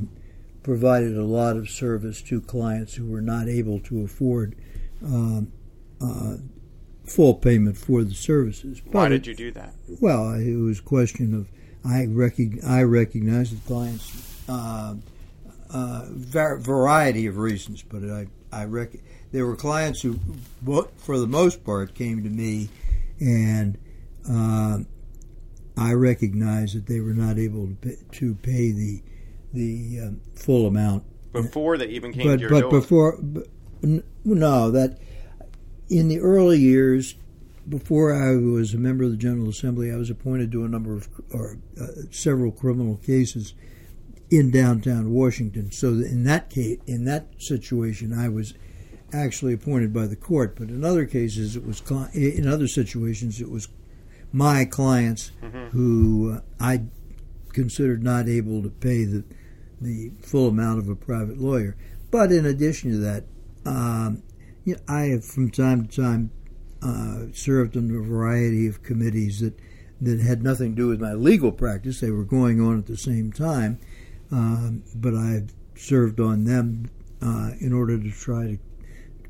provided 0.62 1.16
a 1.16 1.24
lot 1.24 1.56
of 1.56 1.68
service 1.68 2.22
to 2.22 2.40
clients 2.40 2.94
who 2.94 3.06
were 3.06 3.20
not 3.20 3.48
able 3.48 3.80
to 3.80 4.02
afford 4.02 4.56
um, 5.04 5.52
uh, 6.00 6.36
full 7.04 7.34
payment 7.34 7.76
for 7.76 8.02
the 8.02 8.14
services. 8.14 8.80
Why 8.86 9.08
did 9.08 9.26
you 9.26 9.34
do 9.34 9.50
that? 9.52 9.74
Well, 10.00 10.32
it 10.34 10.56
was 10.56 10.78
a 10.78 10.82
question 10.82 11.34
of 11.34 11.48
I, 11.84 12.06
rec- 12.06 12.64
I 12.66 12.82
recognize 12.82 13.50
that 13.50 13.64
clients 13.66 14.10
uh, 15.72 16.06
variety 16.10 17.26
of 17.26 17.36
reasons, 17.38 17.82
but 17.82 18.04
I 18.04 18.26
I 18.52 18.64
rec- 18.64 19.00
there 19.32 19.46
were 19.46 19.56
clients 19.56 20.02
who, 20.02 20.18
for 20.96 21.18
the 21.18 21.26
most 21.26 21.64
part, 21.64 21.94
came 21.94 22.22
to 22.24 22.28
me, 22.28 22.68
and 23.20 23.78
uh, 24.28 24.78
I 25.76 25.92
recognized 25.92 26.76
that 26.76 26.86
they 26.86 27.00
were 27.00 27.14
not 27.14 27.38
able 27.38 27.68
to 27.68 27.74
pay, 27.74 27.96
to 28.12 28.34
pay 28.36 28.70
the 28.72 29.02
the 29.52 30.00
um, 30.00 30.20
full 30.34 30.66
amount 30.66 31.04
before 31.32 31.78
they 31.78 31.86
even 31.86 32.12
came 32.12 32.26
but, 32.26 32.36
to 32.36 32.40
your 32.40 32.50
but 32.50 32.60
door. 32.62 32.70
before, 32.70 33.18
but, 33.20 33.46
no, 34.24 34.70
that 34.70 34.98
in 35.88 36.08
the 36.08 36.20
early 36.20 36.58
years, 36.58 37.14
before 37.68 38.12
I 38.12 38.36
was 38.36 38.74
a 38.74 38.78
member 38.78 39.04
of 39.04 39.10
the 39.10 39.16
General 39.16 39.48
Assembly, 39.48 39.92
I 39.92 39.96
was 39.96 40.10
appointed 40.10 40.50
to 40.52 40.64
a 40.64 40.68
number 40.68 40.94
of 40.94 41.08
or 41.32 41.58
uh, 41.80 41.86
several 42.10 42.50
criminal 42.50 42.96
cases 42.96 43.54
in 44.30 44.50
downtown 44.50 45.10
Washington. 45.10 45.72
So 45.72 45.88
in 45.88 46.24
that 46.24 46.50
case, 46.50 46.78
in 46.86 47.04
that 47.06 47.26
situation, 47.38 48.12
I 48.12 48.28
was 48.28 48.54
actually 49.12 49.54
appointed 49.54 49.92
by 49.92 50.06
the 50.06 50.16
court, 50.16 50.56
but 50.56 50.68
in 50.68 50.84
other 50.84 51.04
cases, 51.04 51.56
it 51.56 51.66
was 51.66 51.80
cli- 51.80 52.08
in 52.14 52.46
other 52.46 52.68
situations, 52.68 53.40
it 53.40 53.50
was 53.50 53.68
my 54.32 54.64
clients 54.64 55.32
who 55.72 56.34
uh, 56.34 56.40
I 56.60 56.82
considered 57.52 58.02
not 58.02 58.28
able 58.28 58.62
to 58.62 58.70
pay 58.70 59.04
the 59.04 59.24
the 59.80 60.12
full 60.20 60.48
amount 60.48 60.78
of 60.78 60.88
a 60.88 60.94
private 60.94 61.38
lawyer. 61.38 61.74
But 62.10 62.30
in 62.30 62.44
addition 62.44 62.90
to 62.92 62.98
that, 62.98 63.24
um, 63.64 64.22
you 64.64 64.74
know, 64.74 64.80
I 64.86 65.06
have 65.06 65.24
from 65.24 65.50
time 65.50 65.88
to 65.88 66.02
time 66.02 66.30
uh, 66.82 67.32
served 67.32 67.76
on 67.76 67.90
a 67.90 68.00
variety 68.00 68.66
of 68.66 68.82
committees 68.82 69.40
that 69.40 69.58
that 70.00 70.20
had 70.20 70.42
nothing 70.42 70.70
to 70.70 70.76
do 70.76 70.88
with 70.88 71.00
my 71.00 71.12
legal 71.12 71.52
practice. 71.52 72.00
They 72.00 72.10
were 72.10 72.24
going 72.24 72.60
on 72.60 72.78
at 72.78 72.86
the 72.86 72.96
same 72.96 73.32
time, 73.32 73.78
um, 74.32 74.82
but 74.94 75.14
I 75.14 75.44
served 75.76 76.20
on 76.20 76.44
them 76.44 76.90
uh, 77.22 77.52
in 77.60 77.72
order 77.72 77.98
to 77.98 78.10
try 78.10 78.46
to 78.46 78.58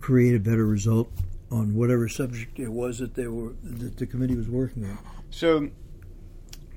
create 0.00 0.34
a 0.34 0.40
better 0.40 0.66
result 0.66 1.10
on 1.50 1.74
whatever 1.74 2.08
subject 2.08 2.58
it 2.58 2.70
was 2.70 2.98
that 2.98 3.14
they 3.14 3.26
were 3.26 3.54
that 3.62 3.96
the 3.96 4.06
committee 4.06 4.36
was 4.36 4.48
working 4.48 4.84
on. 4.84 4.98
So 5.30 5.70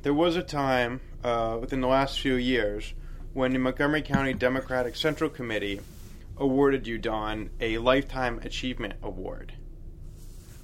there 0.02 0.14
was 0.14 0.36
a 0.36 0.44
time 0.44 1.02
uh, 1.24 1.58
within 1.60 1.82
the 1.82 1.88
last 1.88 2.20
few 2.20 2.36
years 2.36 2.94
when 3.34 3.54
the 3.54 3.60
Montgomery 3.60 4.02
County 4.02 4.34
Democratic 4.34 4.96
Central 4.96 5.30
Committee 5.30 5.80
awarded 6.38 6.88
you, 6.88 6.98
Don, 6.98 7.50
a 7.60 7.78
Lifetime 7.78 8.40
Achievement 8.44 8.96
Award. 9.02 9.54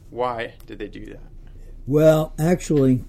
Why 0.09 0.55
did 0.65 0.79
they 0.79 0.87
do 0.87 1.05
that? 1.05 1.21
Well, 1.85 2.33
actually, 2.39 3.03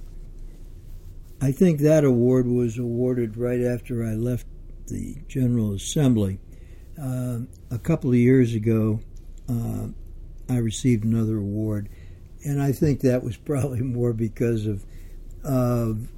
I 1.41 1.53
think 1.53 1.81
that 1.81 2.05
award 2.05 2.47
was 2.47 2.79
awarded 2.79 3.37
right 3.37 3.63
after 3.63 4.05
I 4.05 4.15
left 4.15 4.47
the 4.89 5.17
General 5.29 5.75
Assembly. 5.75 6.39
Um 6.99 7.49
a 7.71 7.79
couple 7.79 8.11
of 8.11 8.17
years 8.17 8.55
ago, 8.55 9.01
uh, 9.49 9.87
I 10.49 10.57
received 10.57 11.05
another 11.05 11.37
award, 11.37 11.89
and 12.45 12.61
I 12.61 12.73
think 12.73 13.01
that 13.01 13.23
was 13.23 13.37
probably 13.51 13.81
more 13.81 14.13
because 14.13 14.67
of 14.67 14.85
of 15.43 16.09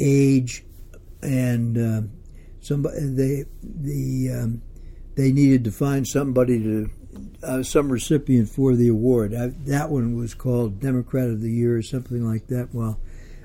age 0.00 0.64
and 1.22 1.78
uh, 1.78 2.02
somebody 2.60 2.98
they 3.00 3.44
the 3.62 4.30
um, 4.32 4.62
they 5.14 5.30
needed 5.32 5.64
to 5.64 5.70
find 5.70 6.06
somebody 6.06 6.62
to 6.62 6.90
uh, 7.42 7.62
some 7.62 7.92
recipient 7.92 8.48
for 8.48 8.74
the 8.74 8.88
award. 8.88 9.34
I, 9.34 9.48
that 9.66 9.90
one 9.90 10.16
was 10.16 10.34
called 10.34 10.80
Democrat 10.80 11.28
of 11.28 11.40
the 11.40 11.50
Year 11.50 11.76
or 11.76 11.82
something 11.82 12.26
like 12.26 12.46
that. 12.48 12.70
Well, 12.72 12.98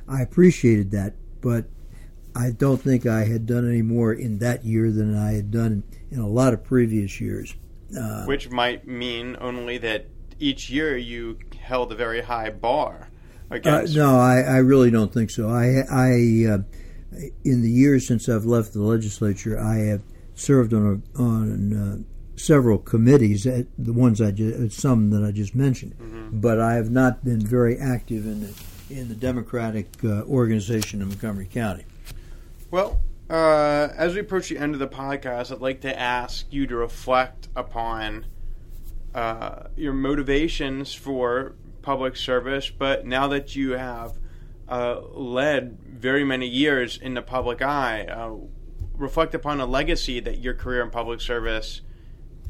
I 0.07 0.21
appreciated 0.21 0.91
that, 0.91 1.15
but 1.41 1.65
I 2.35 2.51
don't 2.51 2.81
think 2.81 3.05
I 3.05 3.25
had 3.25 3.45
done 3.45 3.67
any 3.67 3.81
more 3.81 4.13
in 4.13 4.39
that 4.39 4.63
year 4.63 4.91
than 4.91 5.17
I 5.17 5.33
had 5.33 5.51
done 5.51 5.83
in 6.11 6.19
a 6.19 6.27
lot 6.27 6.53
of 6.53 6.63
previous 6.63 7.19
years. 7.19 7.55
Uh, 7.97 8.25
Which 8.25 8.49
might 8.49 8.87
mean 8.87 9.37
only 9.39 9.77
that 9.79 10.07
each 10.39 10.69
year 10.69 10.95
you 10.97 11.39
held 11.59 11.91
a 11.91 11.95
very 11.95 12.21
high 12.21 12.49
bar 12.49 13.09
Uh, 13.49 13.81
no, 13.95 14.19
I, 14.19 14.41
I 14.41 14.57
really 14.57 14.91
don't 14.91 15.13
think 15.13 15.29
so. 15.29 15.49
I, 15.49 15.83
I, 15.89 16.45
uh, 16.51 16.57
in 17.43 17.61
the 17.61 17.71
years 17.71 18.05
since 18.05 18.27
I've 18.29 18.45
left 18.45 18.73
the 18.73 18.81
legislature, 18.81 19.57
I 19.59 19.77
have 19.85 20.01
served 20.35 20.73
on 20.73 21.01
a, 21.17 21.21
on 21.21 21.73
uh, 21.73 21.97
several 22.35 22.77
committees. 22.77 23.47
uh, 23.47 23.63
The 23.77 23.93
ones 23.93 24.21
I 24.21 24.31
just, 24.31 24.79
some 24.79 25.09
that 25.11 25.23
I 25.23 25.31
just 25.31 25.55
mentioned, 25.55 25.95
but 26.41 26.59
I 26.59 26.73
have 26.73 26.91
not 26.91 27.23
been 27.23 27.39
very 27.39 27.77
active 27.79 28.25
in 28.25 28.41
the 28.41 28.53
in 28.89 29.09
the 29.09 29.15
Democratic 29.15 29.87
uh, 30.03 30.23
organization 30.23 31.01
in 31.01 31.07
Montgomery 31.07 31.47
County. 31.51 31.85
Well, 32.71 33.01
uh, 33.29 33.89
as 33.95 34.13
we 34.13 34.21
approach 34.21 34.49
the 34.49 34.57
end 34.57 34.73
of 34.73 34.79
the 34.79 34.87
podcast, 34.87 35.51
I'd 35.51 35.61
like 35.61 35.81
to 35.81 35.99
ask 35.99 36.45
you 36.51 36.67
to 36.67 36.75
reflect 36.75 37.49
upon 37.55 38.25
uh, 39.13 39.63
your 39.75 39.93
motivations 39.93 40.93
for 40.93 41.55
public 41.81 42.15
service, 42.15 42.69
but 42.69 43.05
now 43.05 43.27
that 43.29 43.55
you 43.55 43.71
have 43.71 44.17
uh, 44.69 44.99
led 45.01 45.77
very 45.81 46.23
many 46.23 46.47
years 46.47 46.97
in 46.97 47.13
the 47.13 47.21
public 47.21 47.61
eye, 47.61 48.05
uh, 48.05 48.35
reflect 48.95 49.33
upon 49.33 49.59
a 49.59 49.65
legacy 49.65 50.19
that 50.19 50.39
your 50.39 50.53
career 50.53 50.81
in 50.81 50.89
public 50.89 51.21
service 51.21 51.81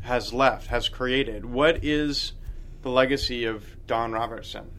has 0.01 0.33
left, 0.33 0.67
has 0.67 0.89
created. 0.89 1.45
What 1.45 1.83
is 1.83 2.33
the 2.81 2.89
legacy 2.89 3.45
of 3.45 3.85
Don 3.87 4.11
Robertson? 4.11 4.71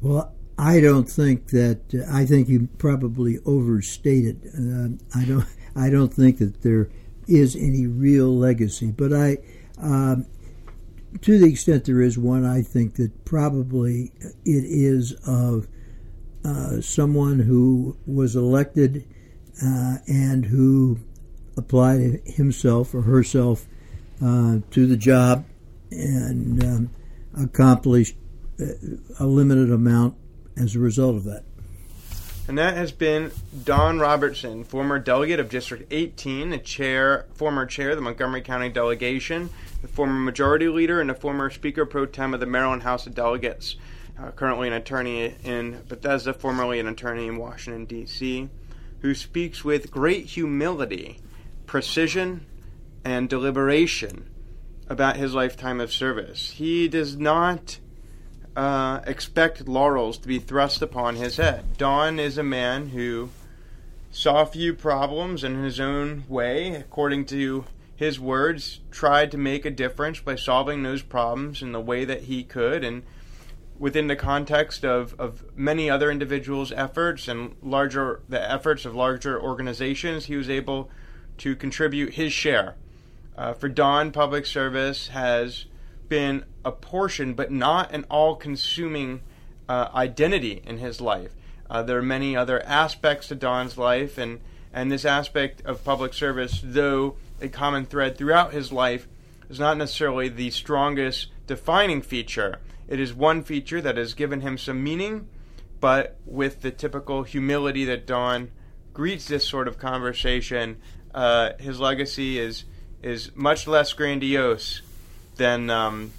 Well, 0.00 0.34
I 0.58 0.80
don't 0.80 1.08
think 1.08 1.48
that. 1.50 2.04
I 2.10 2.26
think 2.26 2.48
you 2.48 2.68
probably 2.78 3.38
overstated. 3.46 4.42
Uh, 4.46 5.18
I 5.18 5.24
don't. 5.24 5.46
I 5.76 5.90
don't 5.90 6.12
think 6.12 6.38
that 6.38 6.62
there 6.62 6.90
is 7.28 7.54
any 7.54 7.86
real 7.86 8.36
legacy. 8.36 8.90
But 8.90 9.12
I, 9.12 9.38
um, 9.80 10.26
to 11.20 11.38
the 11.38 11.46
extent 11.46 11.84
there 11.84 12.02
is 12.02 12.18
one, 12.18 12.44
I 12.44 12.62
think 12.62 12.96
that 12.96 13.24
probably 13.24 14.12
it 14.44 14.64
is 14.64 15.12
of 15.26 15.68
uh, 16.44 16.80
someone 16.80 17.38
who 17.38 17.96
was 18.06 18.34
elected 18.34 19.06
uh, 19.62 19.98
and 20.08 20.46
who 20.46 20.98
applied 21.56 22.22
himself 22.24 22.94
or 22.94 23.02
herself 23.02 23.66
uh, 24.20 24.58
to 24.70 24.86
the 24.86 24.96
job 24.96 25.44
and 25.90 26.64
um, 26.64 26.90
accomplished 27.36 28.16
a 29.20 29.26
limited 29.26 29.70
amount 29.70 30.16
as 30.58 30.74
a 30.74 30.78
result 30.78 31.16
of 31.16 31.24
that. 31.24 31.44
And 32.48 32.56
that 32.56 32.76
has 32.76 32.92
been 32.92 33.30
Don 33.64 33.98
Robertson, 33.98 34.64
former 34.64 34.98
delegate 34.98 35.38
of 35.38 35.50
District 35.50 35.86
18, 35.90 36.48
the 36.48 36.58
chair, 36.58 37.26
former 37.34 37.66
chair 37.66 37.90
of 37.90 37.96
the 37.96 38.02
Montgomery 38.02 38.40
County 38.40 38.70
delegation, 38.70 39.50
the 39.82 39.88
former 39.88 40.18
majority 40.18 40.68
leader, 40.68 40.98
and 40.98 41.10
the 41.10 41.14
former 41.14 41.50
Speaker 41.50 41.84
pro 41.84 42.06
tem 42.06 42.32
of 42.32 42.40
the 42.40 42.46
Maryland 42.46 42.84
House 42.84 43.06
of 43.06 43.14
Delegates. 43.14 43.76
Uh, 44.18 44.30
currently 44.32 44.66
an 44.66 44.74
attorney 44.74 45.34
in 45.44 45.82
Bethesda, 45.88 46.32
formerly 46.32 46.80
an 46.80 46.88
attorney 46.88 47.28
in 47.28 47.36
Washington, 47.36 47.84
D.C., 47.84 48.48
who 49.00 49.14
speaks 49.14 49.62
with 49.62 49.92
great 49.92 50.24
humility, 50.26 51.20
precision, 51.66 52.44
and 53.04 53.28
deliberation 53.28 54.28
about 54.88 55.16
his 55.16 55.34
lifetime 55.34 55.80
of 55.80 55.92
service. 55.92 56.50
He 56.52 56.88
does 56.88 57.16
not 57.16 57.78
uh, 58.58 59.00
expect 59.06 59.68
laurels 59.68 60.18
to 60.18 60.26
be 60.26 60.40
thrust 60.40 60.82
upon 60.82 61.14
his 61.14 61.36
head. 61.36 61.78
Don 61.78 62.18
is 62.18 62.36
a 62.36 62.42
man 62.42 62.88
who 62.88 63.30
saw 64.10 64.44
few 64.44 64.74
problems 64.74 65.44
in 65.44 65.62
his 65.62 65.78
own 65.78 66.24
way, 66.28 66.74
according 66.74 67.24
to 67.26 67.66
his 67.94 68.18
words, 68.18 68.80
tried 68.90 69.30
to 69.30 69.38
make 69.38 69.64
a 69.64 69.70
difference 69.70 70.18
by 70.18 70.34
solving 70.34 70.82
those 70.82 71.02
problems 71.02 71.62
in 71.62 71.70
the 71.70 71.80
way 71.80 72.04
that 72.04 72.22
he 72.22 72.42
could, 72.42 72.82
and 72.82 73.04
within 73.78 74.08
the 74.08 74.16
context 74.16 74.84
of, 74.84 75.14
of 75.20 75.44
many 75.56 75.88
other 75.88 76.10
individuals' 76.10 76.72
efforts 76.72 77.28
and 77.28 77.54
larger 77.62 78.22
the 78.28 78.50
efforts 78.50 78.84
of 78.84 78.92
larger 78.92 79.40
organizations, 79.40 80.24
he 80.24 80.36
was 80.36 80.50
able 80.50 80.90
to 81.36 81.54
contribute 81.54 82.14
his 82.14 82.32
share. 82.32 82.74
Uh, 83.36 83.52
for 83.52 83.68
Don, 83.68 84.10
public 84.10 84.46
service 84.46 85.08
has 85.08 85.66
been 86.08 86.44
a 86.64 86.72
portion, 86.72 87.34
but 87.34 87.50
not 87.50 87.92
an 87.92 88.04
all 88.10 88.36
consuming 88.36 89.20
uh, 89.68 89.88
identity 89.94 90.62
in 90.64 90.78
his 90.78 91.00
life. 91.00 91.32
Uh, 91.70 91.82
there 91.82 91.98
are 91.98 92.02
many 92.02 92.36
other 92.36 92.64
aspects 92.64 93.28
to 93.28 93.34
Don's 93.34 93.76
life, 93.76 94.16
and, 94.18 94.40
and 94.72 94.90
this 94.90 95.04
aspect 95.04 95.60
of 95.62 95.84
public 95.84 96.14
service, 96.14 96.60
though 96.64 97.16
a 97.40 97.48
common 97.48 97.84
thread 97.84 98.16
throughout 98.16 98.52
his 98.52 98.72
life, 98.72 99.06
is 99.48 99.60
not 99.60 99.76
necessarily 99.76 100.28
the 100.28 100.50
strongest 100.50 101.28
defining 101.46 102.02
feature. 102.02 102.60
It 102.86 103.00
is 103.00 103.12
one 103.12 103.42
feature 103.42 103.80
that 103.80 103.96
has 103.96 104.14
given 104.14 104.40
him 104.40 104.56
some 104.56 104.82
meaning, 104.82 105.28
but 105.80 106.16
with 106.24 106.62
the 106.62 106.70
typical 106.70 107.22
humility 107.22 107.84
that 107.84 108.06
Don 108.06 108.50
greets 108.92 109.28
this 109.28 109.46
sort 109.46 109.68
of 109.68 109.78
conversation, 109.78 110.78
uh, 111.14 111.52
his 111.58 111.80
legacy 111.80 112.38
is 112.38 112.64
is 113.00 113.30
much 113.36 113.68
less 113.68 113.92
grandiose 113.92 114.82
than 115.38 115.70
um, 115.70 116.12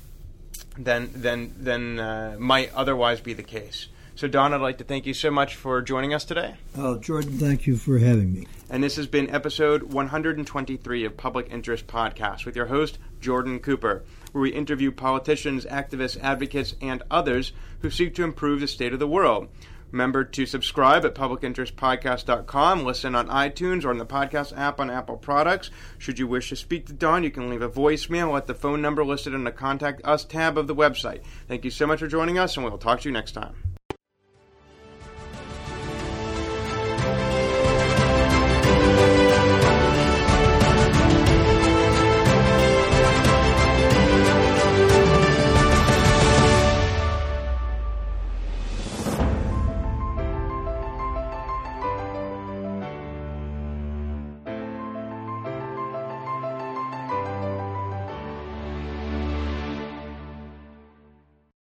than 0.78 1.10
than 1.14 1.54
than 1.64 2.00
uh, 2.00 2.36
might 2.40 2.74
otherwise 2.74 3.22
be 3.22 3.34
the 3.34 3.44
case. 3.44 3.88
So, 4.16 4.28
Don, 4.28 4.54
I'd 4.54 4.60
like 4.60 4.80
to 4.80 4.84
thank 4.84 5.06
you 5.06 5.14
so 5.14 5.32
much 5.32 5.56
for 5.56 5.82
joining 5.82 6.14
us 6.14 6.26
today. 6.26 6.56
Oh, 6.76 6.98
Jordan, 6.98 7.38
thank 7.38 7.66
you 7.66 7.78
for 7.78 8.00
having 8.00 8.34
me. 8.34 8.48
And 8.70 8.84
this 8.84 8.98
has 8.98 9.08
been 9.08 9.30
episode 9.30 9.94
123 9.94 11.06
of 11.06 11.16
Public 11.16 11.48
Interest 11.50 11.88
Podcast 11.88 12.46
with 12.46 12.54
your 12.54 12.66
host, 12.66 12.98
Jordan 13.22 13.62
Cooper, 13.62 14.04
where 14.34 14.42
we 14.42 14.50
interview 14.50 14.92
politicians, 14.92 15.64
activists, 15.64 16.22
advocates, 16.22 16.76
and 16.82 17.02
others 17.10 17.54
who 17.82 17.90
seek 17.90 18.14
to 18.16 18.26
improve 18.26 18.60
the 18.60 18.68
state 18.68 18.92
of 18.92 19.00
the 19.00 19.08
world. 19.08 19.48
Remember 19.92 20.24
to 20.24 20.46
subscribe 20.46 21.06
at 21.06 21.16
publicinterestpodcast.com, 21.16 22.84
listen 22.84 23.16
on 23.16 23.28
iTunes 23.28 23.86
or 23.86 23.90
on 23.90 23.98
the 23.98 24.06
podcast 24.06 24.58
app 24.58 24.80
on 24.80 24.90
Apple 24.90 25.18
products. 25.18 25.72
Should 25.98 26.20
you 26.20 26.28
wish 26.28 26.50
to 26.50 26.56
speak 26.56 26.86
to 26.88 26.94
Don, 26.94 27.24
you 27.24 27.32
can 27.32 27.50
leave 27.50 27.62
a 27.62 27.70
voicemail 27.70 28.38
at 28.38 28.48
the 28.48 28.54
phone 28.54 28.82
number 28.82 29.04
listed 29.04 29.34
in 29.34 29.44
the 29.44 29.52
Contact 29.52 30.02
Us 30.04 30.26
tab 30.26 30.58
of 30.58 30.68
the 30.68 30.76
website. 30.76 31.24
Thank 31.48 31.66
you 31.66 31.72
so 31.72 31.88
much 31.88 32.00
for 32.00 32.08
joining 32.08 32.38
us, 32.38 32.56
and 32.56 32.66
we'll 32.66 32.78
talk 32.78 33.02
to 33.02 33.10
you 33.10 33.14
next 33.14 33.32
time. 33.32 33.69